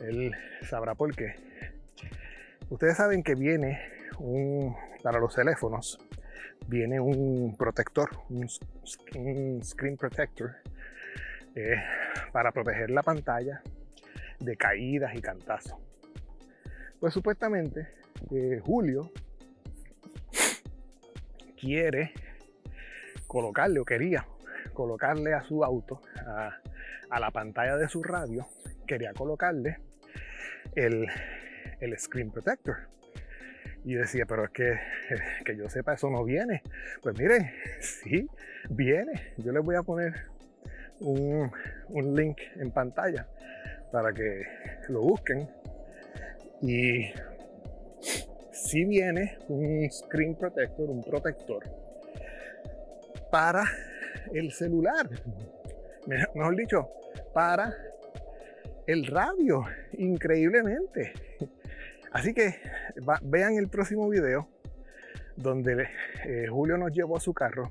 [0.01, 0.33] él
[0.69, 1.35] sabrá por qué.
[2.71, 3.81] Ustedes saben que viene
[5.03, 5.99] para los teléfonos,
[6.67, 10.57] viene un protector, un, screen protector,
[11.55, 11.77] eh,
[12.33, 13.63] para proteger la pantalla
[14.41, 15.79] de caídas y cantazos.
[17.01, 17.89] Pues supuestamente
[18.31, 19.13] eh, Julio
[21.61, 22.13] quiere
[23.27, 24.27] colocarle o quería
[24.73, 28.47] colocarle a su auto, a, la pantalla de su radio,
[28.87, 29.79] quería colocarle
[30.75, 31.09] el
[31.99, 32.98] screen protector.
[33.85, 34.79] Y decía, pero es que,
[35.45, 36.63] que yo sepa, eso no viene.
[37.03, 38.29] Pues miren, sí,
[38.71, 39.35] viene.
[39.39, 40.15] Yo les voy a poner
[41.01, 41.51] un,
[41.89, 43.27] un link en pantalla
[43.93, 44.43] para que
[44.89, 45.49] lo busquen.
[46.61, 47.13] Y
[48.53, 51.65] si viene un screen protector, un protector
[53.31, 53.65] para
[54.33, 55.09] el celular,
[56.35, 56.91] mejor dicho,
[57.33, 57.75] para
[58.87, 61.13] el radio, increíblemente.
[62.13, 62.61] Así que
[63.23, 64.49] vean el próximo video
[65.37, 65.89] donde
[66.25, 67.71] eh, Julio nos llevó a su carro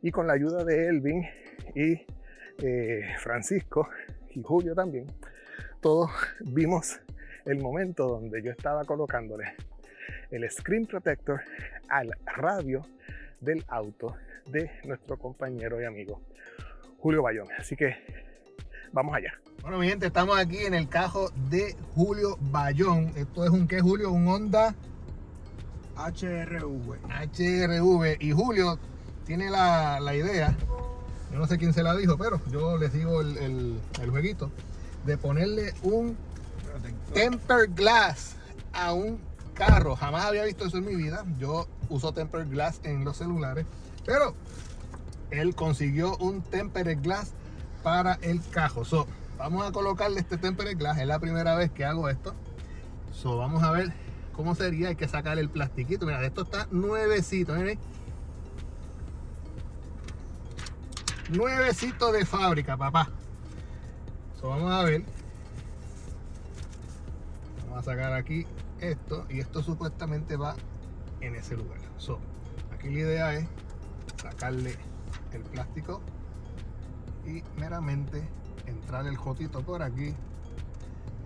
[0.00, 1.24] y con la ayuda de Elvin
[1.74, 2.04] y
[2.58, 3.88] eh, Francisco
[4.30, 5.06] y Julio también,
[5.80, 6.10] todos
[6.40, 7.00] vimos
[7.44, 9.54] el momento donde yo estaba colocándole
[10.30, 11.42] el screen protector
[11.88, 12.82] al radio
[13.40, 16.22] del auto de nuestro compañero y amigo
[16.98, 17.48] Julio Bayón.
[17.58, 17.96] Así que
[18.92, 19.32] vamos allá.
[19.62, 23.12] Bueno, mi gente, estamos aquí en el cajo de Julio Bayón.
[23.16, 24.74] Esto es un qué, Julio, un Honda
[25.96, 26.98] HRV.
[27.08, 28.16] HRV.
[28.20, 28.78] Y Julio
[29.24, 30.56] tiene la, idea,
[31.32, 34.50] yo no sé quién se la dijo, pero yo les digo el, el jueguito,
[35.06, 36.16] de ponerle un
[37.14, 38.36] temper glass
[38.72, 39.20] a un
[39.54, 39.96] carro.
[39.96, 41.24] Jamás había visto eso en mi vida.
[41.38, 43.66] Yo uso temper glass en los celulares.
[44.04, 44.34] Pero
[45.30, 47.32] él consiguió un tempered glass
[47.82, 48.84] para el cajo.
[48.84, 49.06] So,
[49.38, 50.80] vamos a colocarle este tempered.
[50.80, 52.34] Es la primera vez que hago esto.
[53.12, 53.92] So, vamos a ver
[54.32, 54.88] cómo sería.
[54.88, 56.06] Hay que sacar el plastiquito.
[56.06, 57.54] Mira, esto está nuevecito.
[57.54, 57.78] Miren.
[61.30, 63.08] Nuevecito de fábrica, papá.
[64.40, 65.04] So, vamos a ver.
[67.64, 68.46] Vamos a sacar aquí
[68.80, 69.26] esto.
[69.28, 70.56] Y esto supuestamente va
[71.20, 71.78] en ese lugar.
[71.98, 72.18] So,
[72.72, 73.46] aquí la idea es
[74.20, 74.76] sacarle
[75.32, 76.02] el plástico
[77.26, 78.28] y meramente
[78.66, 80.14] entrar el jotito por aquí,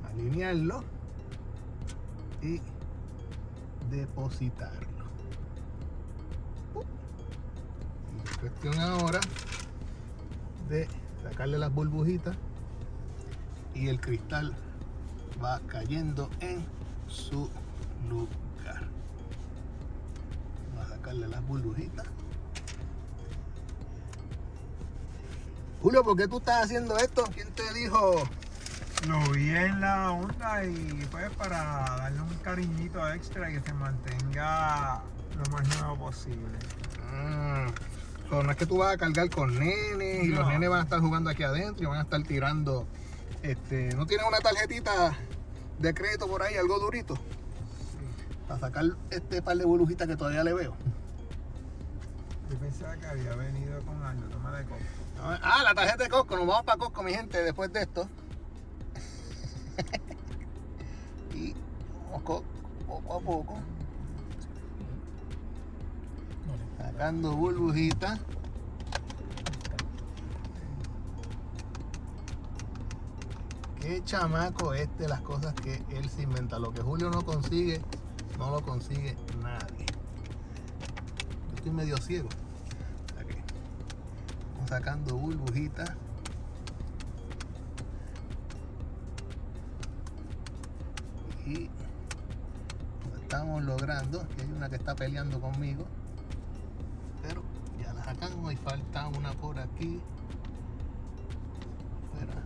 [0.05, 0.83] alinearlo
[2.43, 2.61] y
[3.91, 5.07] depositarlo.
[8.25, 9.21] Es cuestión ahora
[10.69, 10.89] de
[11.23, 12.37] sacarle las burbujitas
[13.75, 14.55] y el cristal
[15.43, 16.65] va cayendo en
[17.07, 17.49] su
[18.09, 18.89] lugar.
[20.75, 22.07] Vamos a sacarle las burbujitas.
[25.87, 27.23] Julio, ¿por qué tú estás haciendo esto?
[27.33, 28.29] ¿Quién te dijo?
[29.07, 31.59] Lo vi en la onda y pues para
[31.97, 35.01] darle un cariñito extra y que se mantenga
[35.37, 36.59] lo más nuevo posible.
[37.13, 37.69] Mm,
[38.29, 40.83] so, no es que tú vas a cargar con nenes y los nenes van a
[40.83, 42.85] estar jugando aquí adentro y van a estar tirando.
[43.45, 45.17] Este, ¿No tienes una tarjetita
[45.79, 47.17] de crédito por ahí, algo durito?
[48.49, 50.77] Para sacar este par de burbujitas que todavía le veo.
[52.51, 54.81] Yo pensaba que había venido con algo, toma de copa.
[55.43, 56.37] Ah, la tarjeta de Costco.
[56.37, 58.09] Nos vamos para Costco, mi gente, después de esto.
[61.35, 61.55] y
[62.11, 62.45] vamos co-
[62.87, 63.59] poco a poco.
[66.79, 68.21] Sacando burbujitas.
[73.81, 76.59] Qué chamaco este, las cosas que él se inventa.
[76.59, 77.81] Lo que Julio no consigue,
[78.39, 79.86] no lo consigue nadie.
[81.67, 82.29] Estoy medio ciego.
[83.19, 83.35] Aquí.
[84.69, 85.91] Sacando burbujitas.
[91.45, 91.69] Y
[93.11, 94.21] lo estamos logrando.
[94.21, 95.85] Aquí hay una que está peleando conmigo.
[97.23, 97.43] Pero
[97.83, 100.01] ya la sacamos y falta una por aquí.
[102.13, 102.45] Fuera.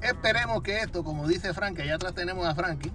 [0.00, 2.92] Esperemos que esto, como dice Frank, que allá atrás tenemos a Frankie,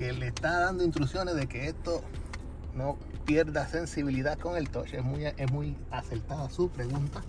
[0.00, 2.02] que le está dando instrucciones de que esto
[2.74, 4.94] no pierda sensibilidad con el touch.
[4.94, 7.20] Es muy, es muy acertada su pregunta.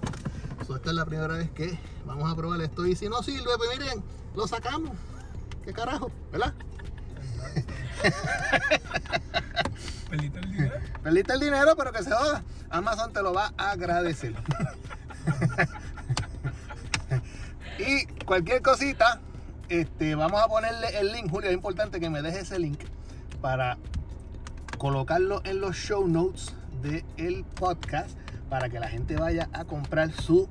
[0.66, 2.86] So, esta es la primera vez que vamos a probar esto.
[2.86, 4.02] Y si no sirve, pues miren,
[4.38, 4.92] lo sacamos.
[5.66, 6.14] ¿Qué carajo?
[6.32, 6.54] ¿Verdad?
[10.10, 10.76] ¿Perdiste el dinero?
[11.04, 12.42] Perdiste el dinero, pero que se joda.
[12.70, 14.34] Amazon te lo va a agradecer.
[17.80, 19.20] y cualquier cosita,
[19.80, 21.50] este, vamos a ponerle el link, Julio.
[21.50, 22.80] Es importante que me dejes ese link
[23.42, 23.78] para
[24.78, 28.18] colocarlo en los show notes del podcast
[28.50, 30.48] para que la gente vaya a comprar su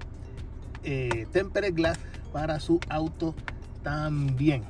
[0.84, 1.98] eh, tempered glass
[2.32, 3.34] para su auto
[3.82, 4.62] también.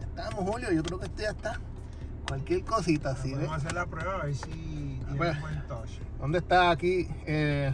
[0.00, 0.70] Ya estamos, Julio.
[0.72, 1.60] Yo creo que esto ya está.
[2.28, 3.38] Cualquier cosita, si ves.
[3.48, 5.34] Vamos a hacer la prueba a ver si tiene Pues.
[5.36, 5.90] un buen touch.
[6.20, 7.08] ¿Dónde está aquí?
[7.26, 7.72] Eh,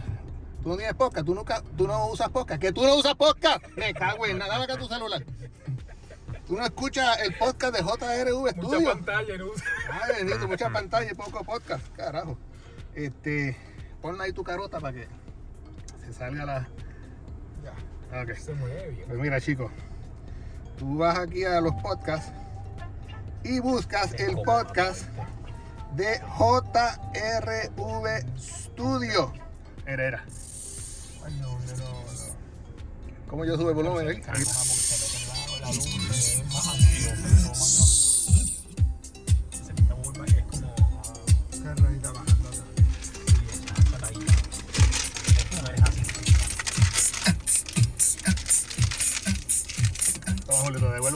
[0.63, 2.61] tú no tienes podcast, tú, nunca, tú no usas podcast.
[2.61, 3.65] ¿Que tú no usas podcast?
[3.75, 5.23] Me cago en nada, acá tu celular.
[6.47, 8.89] Tú no escuchas el podcast de JRV Mucha Studio.
[8.93, 9.65] pantalla, no usa.
[9.91, 11.87] Ay, bendito, mucha pantalla y poco podcast.
[11.95, 12.37] Carajo.
[12.95, 13.55] Este,
[14.01, 15.07] pon ahí tu carota para que
[16.05, 16.67] se salga la.
[17.63, 18.33] Ya, Ok.
[18.37, 19.07] se mueve bien.
[19.07, 19.71] Pues mira, chicos,
[20.77, 22.33] tú vas aquí a los podcasts
[23.43, 25.05] y buscas el podcast
[25.95, 29.31] de JRV Studio.
[29.85, 30.25] Herrera.
[33.31, 34.21] ¿Cómo yo sube el volumen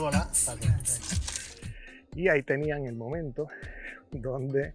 [0.08, 1.00] atrás.
[2.14, 3.48] Y ahí tenían el momento
[4.10, 4.72] donde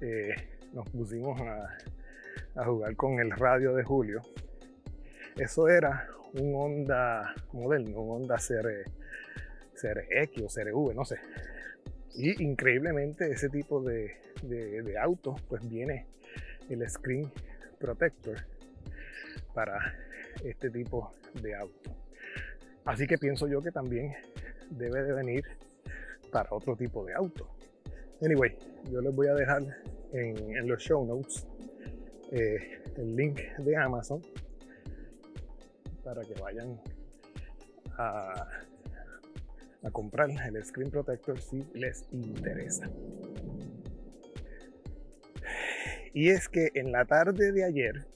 [0.00, 0.34] eh,
[0.72, 4.22] nos pusimos a jugar con el radio de Julio.
[5.36, 8.84] Eso era un Honda moderno, un Honda CR,
[9.74, 11.16] CRX o CRV, no sé.
[12.14, 16.06] Y increíblemente ese tipo de, de, de auto pues viene
[16.68, 17.30] el screen
[17.78, 18.36] protector
[19.54, 19.94] para
[20.44, 21.12] este tipo
[21.42, 21.90] de auto.
[22.84, 24.14] Así que pienso yo que también
[24.70, 25.44] debe de venir
[26.30, 27.48] para otro tipo de auto.
[28.22, 28.56] Anyway,
[28.90, 29.62] yo les voy a dejar
[30.12, 31.46] en, los show notes
[32.32, 34.22] eh, el link de Amazon
[36.14, 36.80] para que vayan
[37.96, 38.48] a,
[39.84, 42.90] a comprar el screen protector si les interesa.
[46.12, 48.08] Y es que en la tarde de ayer,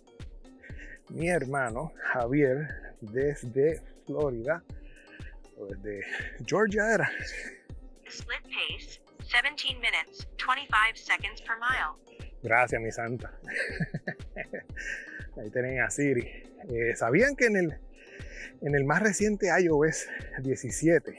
[1.11, 4.65] mi hermano Javier, desde Florida,
[5.57, 6.01] o desde
[6.45, 7.09] Georgia era,
[8.09, 11.95] Split pace, 17 minutes, 25 seconds per mile.
[12.43, 13.31] Gracias, mi santa.
[15.37, 16.29] Ahí tienen a Siri.
[16.69, 17.75] Eh, ¿Sabían que en el,
[18.63, 20.07] en el más reciente iOS
[20.43, 21.17] 17,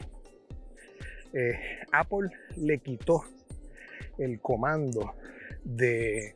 [1.33, 1.59] eh,
[1.91, 3.23] Apple le quitó
[4.17, 5.15] el comando
[5.63, 6.35] de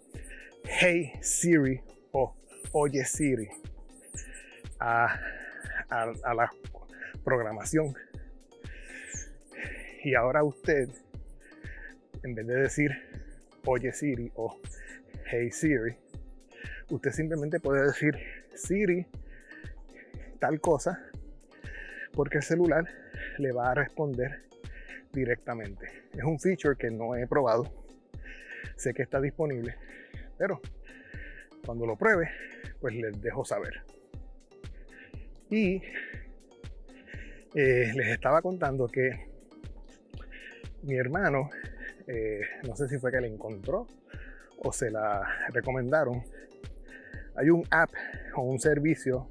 [0.66, 2.36] Hey Siri o
[2.74, 3.48] Oye Siri
[4.80, 5.18] a,
[5.90, 6.52] a- a la
[7.24, 7.96] programación?
[10.04, 10.90] Y ahora usted,
[12.24, 12.92] en vez de decir
[13.66, 14.60] Oye Siri o
[15.26, 15.96] Hey Siri,
[16.90, 18.16] usted simplemente puede decir
[18.56, 19.06] Siri
[20.40, 21.00] tal cosa
[22.14, 22.86] porque el celular
[23.38, 24.44] le va a responder
[25.14, 25.88] directamente.
[26.14, 27.72] Es un feature que no he probado,
[28.76, 29.76] sé que está disponible,
[30.38, 30.60] pero
[31.66, 32.30] cuando lo pruebe,
[32.80, 33.84] pues les dejo saber.
[35.50, 35.82] Y
[37.56, 39.28] eh, les estaba contando que
[40.84, 41.50] mi hermano,
[42.08, 43.88] eh, no sé si fue que la encontró
[44.58, 46.24] o se la recomendaron.
[47.40, 47.90] Hay un app
[48.36, 49.30] o un servicio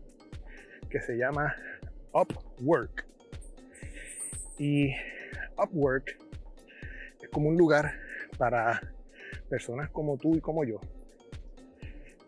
[0.89, 1.55] que se llama
[2.15, 3.05] Upwork.
[4.57, 4.95] Y
[5.63, 6.17] Upwork
[7.21, 7.93] es como un lugar
[8.39, 8.81] para
[9.51, 10.81] personas como tú y como yo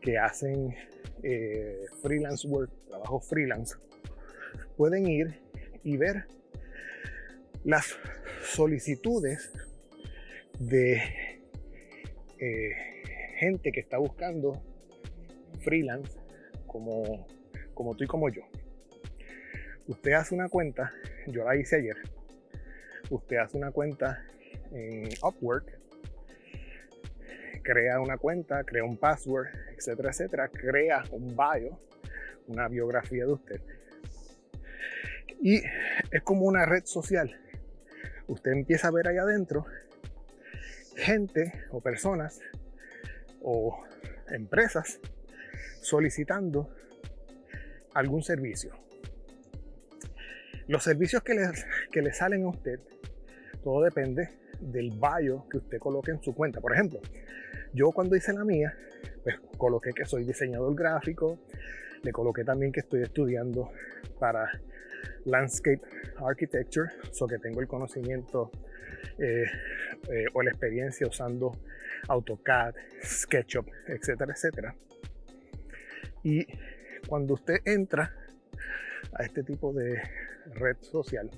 [0.02, 0.76] que hacen
[1.22, 3.76] eh, freelance work, trabajo freelance.
[4.76, 5.40] Pueden ir
[5.82, 6.26] y ver
[7.64, 7.96] las
[8.42, 9.50] solicitudes
[10.58, 11.02] de
[12.38, 12.70] eh,
[13.38, 14.62] gente que está buscando
[15.60, 16.18] freelance
[16.66, 17.26] como,
[17.74, 18.42] como tú y como yo.
[19.86, 20.92] Usted hace una cuenta,
[21.26, 21.96] yo la hice ayer.
[23.10, 24.22] Usted hace una cuenta
[24.72, 25.78] en Upwork,
[27.62, 31.78] crea una cuenta, crea un password, etcétera, etcétera, crea un bio,
[32.46, 33.60] una biografía de usted.
[35.42, 35.62] Y
[36.10, 37.36] es como una red social.
[38.28, 39.66] Usted empieza a ver ahí adentro
[40.96, 42.40] gente o personas
[43.40, 43.82] o
[44.28, 45.00] empresas
[45.80, 46.70] solicitando
[47.94, 48.72] algún servicio.
[50.68, 51.50] Los servicios que le,
[51.90, 52.78] que le salen a usted,
[53.62, 54.28] todo depende
[54.60, 56.60] del bio que usted coloque en su cuenta.
[56.60, 57.00] Por ejemplo,
[57.72, 58.76] yo cuando hice la mía,
[59.22, 61.40] pues coloqué que soy diseñador gráfico,
[62.02, 63.70] le coloqué también que estoy estudiando
[64.18, 64.48] para
[65.24, 65.80] landscape
[66.18, 68.50] architecture, so que tengo el conocimiento
[69.18, 69.44] eh,
[70.10, 71.52] eh, o la experiencia usando
[72.08, 74.74] AutoCAD, SketchUp, etcétera, etcétera.
[76.22, 76.46] Y
[77.08, 78.14] cuando usted entra
[79.14, 80.00] a este tipo de
[80.54, 81.30] red social,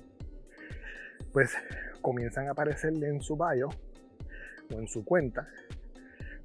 [1.31, 1.55] pues
[2.01, 3.69] comienzan a aparecerle en su bio
[4.73, 5.47] o en su cuenta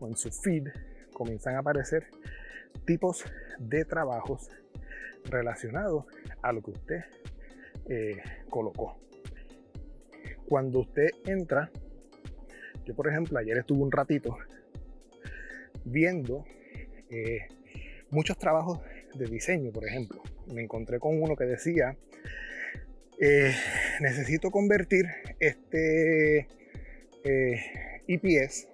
[0.01, 0.68] o en su feed,
[1.12, 2.07] comienzan a aparecer
[2.84, 3.24] tipos
[3.59, 4.49] de trabajos
[5.24, 6.05] relacionados
[6.43, 7.05] a lo que usted
[7.89, 8.99] eh, colocó.
[10.47, 11.70] Cuando usted entra,
[12.84, 14.39] yo por ejemplo ayer estuve un ratito
[15.84, 16.45] viendo
[17.11, 17.49] eh,
[18.11, 18.80] muchos trabajos
[19.14, 20.22] de diseño, por ejemplo.
[20.52, 21.96] Me encontré con uno que decía,
[23.20, 23.52] eh,
[24.00, 25.06] necesito convertir
[25.40, 26.48] este
[27.24, 27.61] eh,
[28.06, 28.68] EPS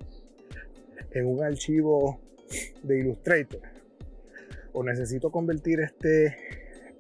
[1.12, 2.20] en un archivo
[2.82, 3.60] de Illustrator.
[4.72, 6.36] O necesito convertir este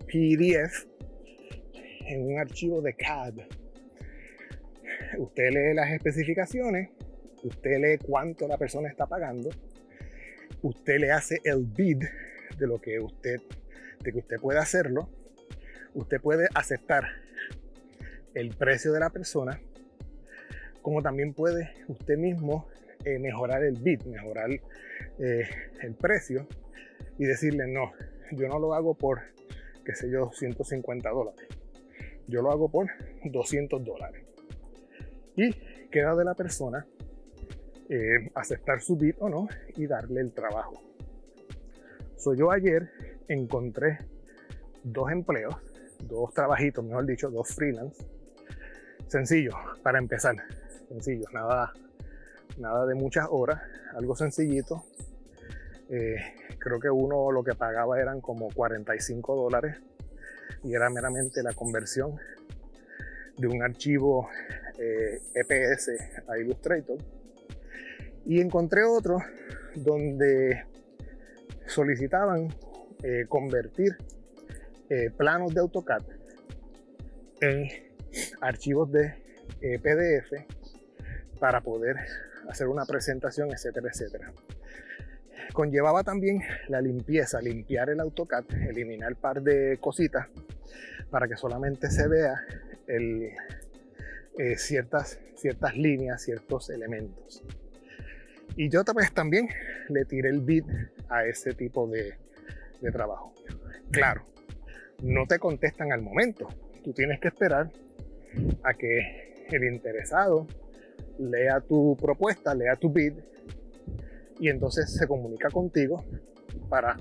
[0.06, 0.86] PDF
[2.06, 3.34] en un archivo de CAD.
[5.18, 6.90] Usted lee las especificaciones,
[7.42, 9.50] usted lee cuánto la persona está pagando,
[10.64, 12.02] usted le hace el bid
[12.58, 13.40] de lo que usted,
[14.00, 15.10] de que usted puede hacerlo,
[15.92, 17.04] usted puede aceptar
[18.32, 19.60] el precio de la persona,
[20.80, 22.66] como también puede usted mismo
[23.04, 24.48] eh, mejorar el bid, mejorar
[25.18, 25.48] eh,
[25.82, 26.46] el precio
[27.18, 27.92] y decirle no,
[28.32, 29.20] yo no lo hago por,
[29.84, 31.46] qué sé yo, 150 dólares,
[32.26, 32.88] yo lo hago por
[33.22, 34.24] 200 dólares.
[35.36, 35.52] Y
[35.90, 36.86] queda de la persona
[37.88, 40.80] eh, aceptar su bid o no y darle el trabajo.
[42.16, 42.90] So, yo ayer
[43.28, 43.98] encontré
[44.82, 45.54] dos empleos,
[46.08, 48.04] dos trabajitos, mejor dicho, dos freelance.
[49.08, 50.36] Sencillo, para empezar.
[50.88, 51.72] Sencillo, nada,
[52.58, 53.60] nada de muchas horas,
[53.94, 54.84] algo sencillito.
[55.90, 56.16] Eh,
[56.58, 59.76] creo que uno lo que pagaba eran como 45 dólares
[60.62, 62.16] y era meramente la conversión
[63.36, 64.28] de un archivo
[64.78, 65.90] eh, EPS
[66.28, 66.98] a Illustrator.
[68.26, 69.18] Y encontré otro
[69.74, 70.64] donde
[71.66, 72.48] solicitaban
[73.02, 73.96] eh, convertir
[74.88, 76.02] eh, planos de AutoCAD
[77.40, 77.68] en
[78.40, 79.14] archivos de
[79.60, 80.32] eh, PDF
[81.38, 81.96] para poder
[82.48, 84.32] hacer una presentación, etcétera, etcétera.
[85.52, 90.28] conllevaba también la limpieza, limpiar el AutoCAD, eliminar un par de cositas
[91.10, 92.42] para que solamente se vea
[92.86, 93.32] el,
[94.56, 97.42] ciertas, ciertas líneas, ciertos elementos.
[98.56, 99.48] Y yo tal vez también
[99.88, 100.64] le tiré el beat
[101.08, 102.14] a ese tipo de,
[102.80, 103.34] de trabajo.
[103.90, 104.24] Claro,
[105.02, 106.48] no te contestan al momento.
[106.82, 107.70] Tú tienes que esperar
[108.62, 110.46] a que el interesado
[111.18, 113.14] lea tu propuesta, lea tu bid
[114.38, 116.04] y entonces se comunica contigo
[116.68, 116.96] para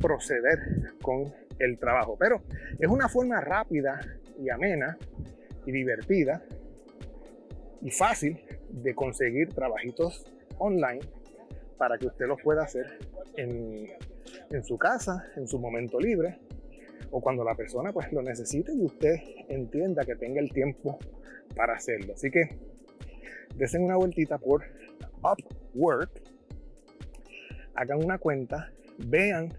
[0.00, 0.58] proceder
[1.02, 2.16] con el trabajo.
[2.18, 2.42] Pero
[2.78, 4.00] es una forma rápida
[4.38, 4.96] y amena
[5.64, 6.42] y divertida
[7.82, 8.40] y fácil
[8.70, 10.24] de conseguir trabajitos
[10.58, 11.00] online
[11.78, 12.98] para que usted los pueda hacer
[13.36, 13.88] en,
[14.64, 16.38] su casa, en su momento libre
[17.10, 19.16] o cuando la persona pues lo necesite y usted
[19.48, 20.98] entienda que tenga el tiempo
[21.54, 22.14] para hacerlo.
[22.14, 22.58] Así que
[23.54, 24.64] desen una vueltita por
[25.22, 26.10] Upwork,
[27.74, 29.52] hagan una cuenta, vean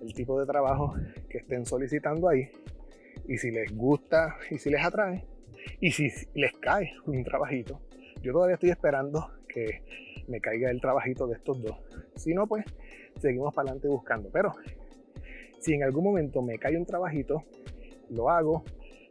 [0.00, 0.94] el tipo de trabajo
[1.28, 2.50] que estén solicitando ahí
[3.28, 5.24] y si les gusta y si les atrae
[5.80, 7.80] y si les cae un trabajito.
[8.22, 9.82] Yo todavía estoy esperando que
[10.28, 11.76] me caiga el trabajito de estos dos.
[12.16, 12.64] Si no, pues
[13.18, 14.30] seguimos para adelante buscando.
[14.32, 14.54] Pero
[15.60, 17.44] si en algún momento me cae un trabajito,
[18.10, 18.64] lo hago,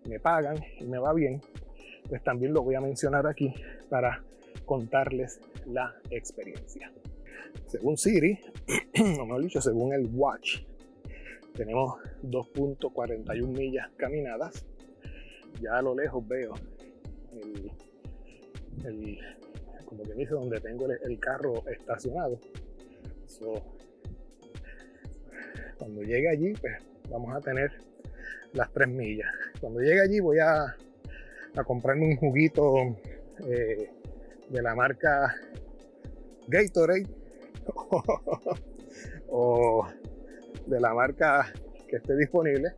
[0.07, 1.41] me pagan y me va bien,
[2.09, 3.53] pues también lo voy a mencionar aquí
[3.89, 4.23] para
[4.65, 6.91] contarles la experiencia.
[7.67, 8.39] Según Siri,
[9.19, 10.61] o mejor dicho, según el Watch,
[11.53, 14.65] tenemos 2.41 millas caminadas.
[15.61, 16.53] Ya a lo lejos veo
[18.85, 19.19] el,
[19.91, 22.39] como que dice, donde tengo el, carro estacionado.
[25.77, 26.77] cuando llegue allí, pues
[27.09, 27.73] vamos a tener
[28.53, 29.29] las 3 millas.
[29.59, 32.95] Cuando llegue allí voy a, a comprarme un juguito
[33.45, 33.89] eh,
[34.47, 35.35] de la marca
[36.47, 37.07] Gatorade
[39.27, 39.85] o
[40.67, 41.51] de la marca
[41.89, 42.69] que esté disponible,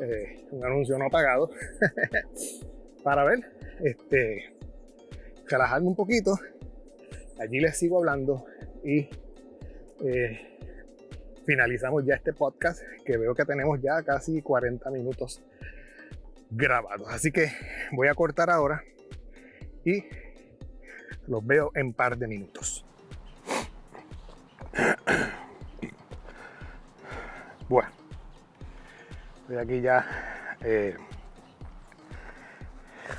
[0.00, 1.50] eh, un anuncio no pagado,
[3.04, 3.40] para ver,
[3.80, 4.57] este,
[5.48, 6.38] relajarme un poquito.
[7.40, 8.44] Allí les sigo hablando
[8.84, 9.08] y
[10.00, 10.58] eh,
[11.46, 15.42] finalizamos ya este podcast que veo que tenemos ya casi 40 minutos
[16.50, 17.08] grabados.
[17.10, 17.50] Así que
[17.92, 18.82] voy a cortar ahora
[19.84, 20.04] y
[21.26, 22.84] los veo en par de minutos.
[27.68, 27.90] Bueno,
[29.40, 30.96] estoy aquí ya eh,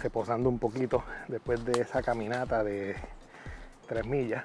[0.01, 2.95] reposando un poquito después de esa caminata de
[3.87, 4.43] tres millas.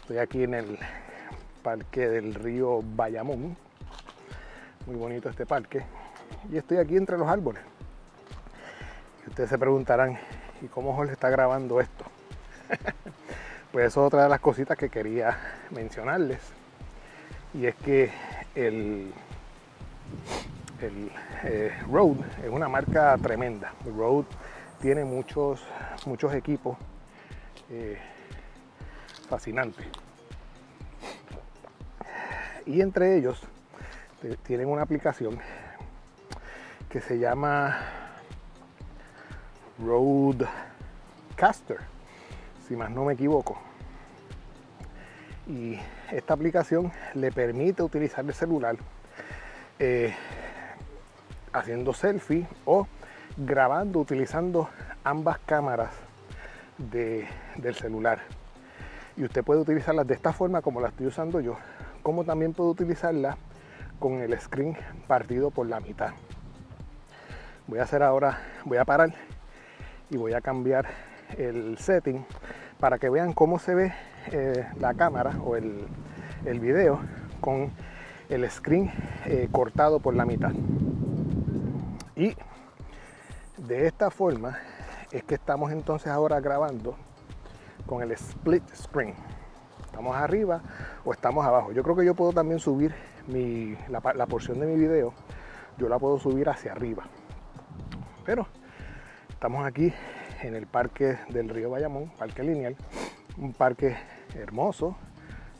[0.00, 0.78] Estoy aquí en el
[1.62, 3.56] parque del río Bayamón.
[4.86, 5.84] Muy bonito este parque.
[6.50, 7.62] Y estoy aquí entre los árboles.
[9.24, 10.18] Y ustedes se preguntarán,
[10.60, 12.04] ¿y cómo Jorge está grabando esto?
[13.72, 15.38] pues eso es otra de las cositas que quería
[15.70, 16.40] mencionarles.
[17.54, 18.10] Y es que
[18.54, 19.12] el,
[20.80, 21.10] el
[21.44, 23.72] eh, Rode es una marca tremenda.
[23.84, 24.26] Rode
[24.80, 25.62] tiene muchos,
[26.06, 26.76] muchos equipos
[27.70, 27.98] eh,
[29.28, 29.86] fascinantes.
[32.66, 33.42] Y entre ellos
[34.42, 35.38] tienen una aplicación
[36.88, 37.76] que se llama
[39.78, 41.78] Roadcaster,
[42.66, 43.58] si más no me equivoco.
[45.46, 45.78] Y
[46.10, 48.76] esta aplicación le permite utilizar el celular
[49.78, 50.14] eh,
[51.54, 52.86] haciendo selfie o
[53.36, 54.68] grabando utilizando
[55.04, 55.90] ambas cámaras
[56.76, 58.18] del celular.
[59.16, 61.56] Y usted puede utilizarlas de esta forma como la estoy usando yo,
[62.02, 63.38] como también puede utilizarla
[63.98, 64.76] con el screen
[65.06, 66.10] partido por la mitad.
[67.68, 69.14] Voy a hacer ahora, voy a parar
[70.10, 70.86] y voy a cambiar
[71.38, 72.26] el setting
[72.80, 73.92] para que vean cómo se ve
[74.32, 75.86] eh, la cámara o el,
[76.44, 77.00] el, video
[77.40, 77.70] con
[78.28, 78.90] el screen
[79.26, 80.52] eh, cortado por la mitad.
[82.16, 82.36] Y
[83.58, 84.58] de esta forma
[85.10, 86.96] es que estamos entonces ahora grabando
[87.86, 89.14] con el split screen.
[89.86, 90.62] Estamos arriba
[91.04, 91.72] o estamos abajo.
[91.72, 92.94] Yo creo que yo puedo también subir
[93.26, 95.12] mi, la, la porción de mi video,
[95.78, 97.04] yo la puedo subir hacia arriba.
[98.24, 98.46] Pero
[99.28, 99.92] estamos aquí
[100.42, 102.76] en el parque del río Bayamón, parque lineal,
[103.38, 103.96] un parque
[104.34, 104.96] hermoso,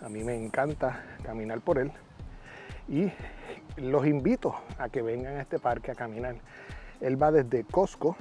[0.02, 1.90] a mí me encanta caminar por él
[2.88, 3.10] y
[3.76, 6.36] los invito a que vengan a este parque a caminar.
[7.00, 8.16] Él va desde Costco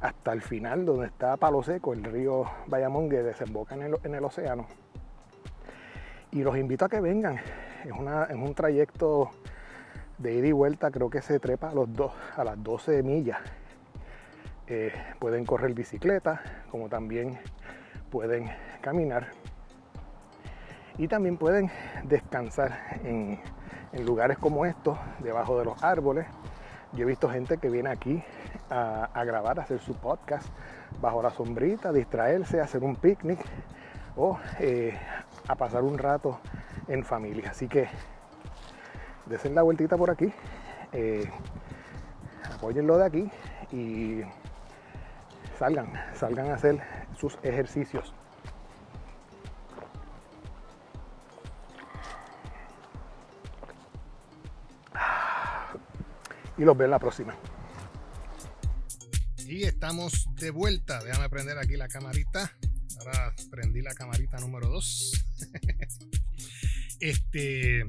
[0.00, 4.66] hasta el final donde está Palo Seco, el río Bayamón que desemboca en el, océano.
[6.32, 7.38] Y los invito a que vengan.
[7.84, 9.30] Es, una, es un trayecto
[10.18, 11.88] de ida y vuelta, creo que se trepa a, los
[12.36, 13.38] a las 12 millas
[14.72, 16.40] eh, pueden correr bicicleta,
[16.70, 17.36] como también
[18.08, 18.48] pueden
[18.80, 19.32] caminar.
[20.96, 21.72] Y también pueden
[22.04, 23.40] descansar en,
[23.92, 26.26] en lugares como estos, debajo de los árboles.
[26.92, 28.22] Yo he visto gente que viene aquí
[28.68, 30.46] a, a grabar, a hacer su podcast
[31.00, 33.38] bajo la sombrita, distraerse, hacer un picnic
[34.16, 34.98] o eh,
[35.48, 36.40] a pasar un rato
[36.88, 37.50] en familia.
[37.50, 37.88] Así que
[39.26, 40.32] desen la vueltita por aquí,
[40.92, 41.28] eh,
[42.54, 43.30] apóyenlo de aquí
[43.72, 44.22] y
[45.58, 46.80] salgan, salgan a hacer
[47.16, 48.14] sus ejercicios.
[56.60, 57.34] Y los veo en la próxima.
[59.46, 61.02] Y estamos de vuelta.
[61.02, 62.54] Déjame prender aquí la camarita.
[62.98, 65.12] Ahora prendí la camarita número 2.
[67.00, 67.80] este,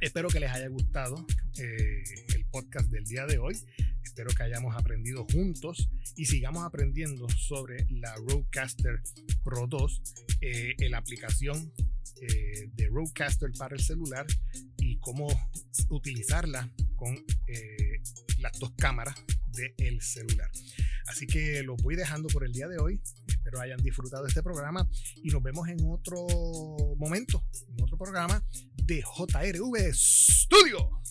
[0.00, 1.26] espero que les haya gustado
[1.58, 2.02] eh,
[2.34, 3.58] el podcast del día de hoy.
[4.02, 9.02] Espero que hayamos aprendido juntos y sigamos aprendiendo sobre la Rodecaster
[9.44, 10.02] Pro 2,
[10.40, 11.74] eh, la aplicación
[12.20, 14.26] eh, de Rodecaster para el celular
[14.78, 15.28] y cómo
[15.90, 17.14] utilizarla con
[17.48, 18.02] eh,
[18.38, 19.14] las dos cámaras
[19.48, 20.50] del celular.
[21.08, 23.00] Así que los voy dejando por el día de hoy.
[23.26, 24.88] Espero hayan disfrutado este programa
[25.22, 26.26] y nos vemos en otro
[26.98, 28.44] momento, en otro programa
[28.84, 31.02] de JRV Studio.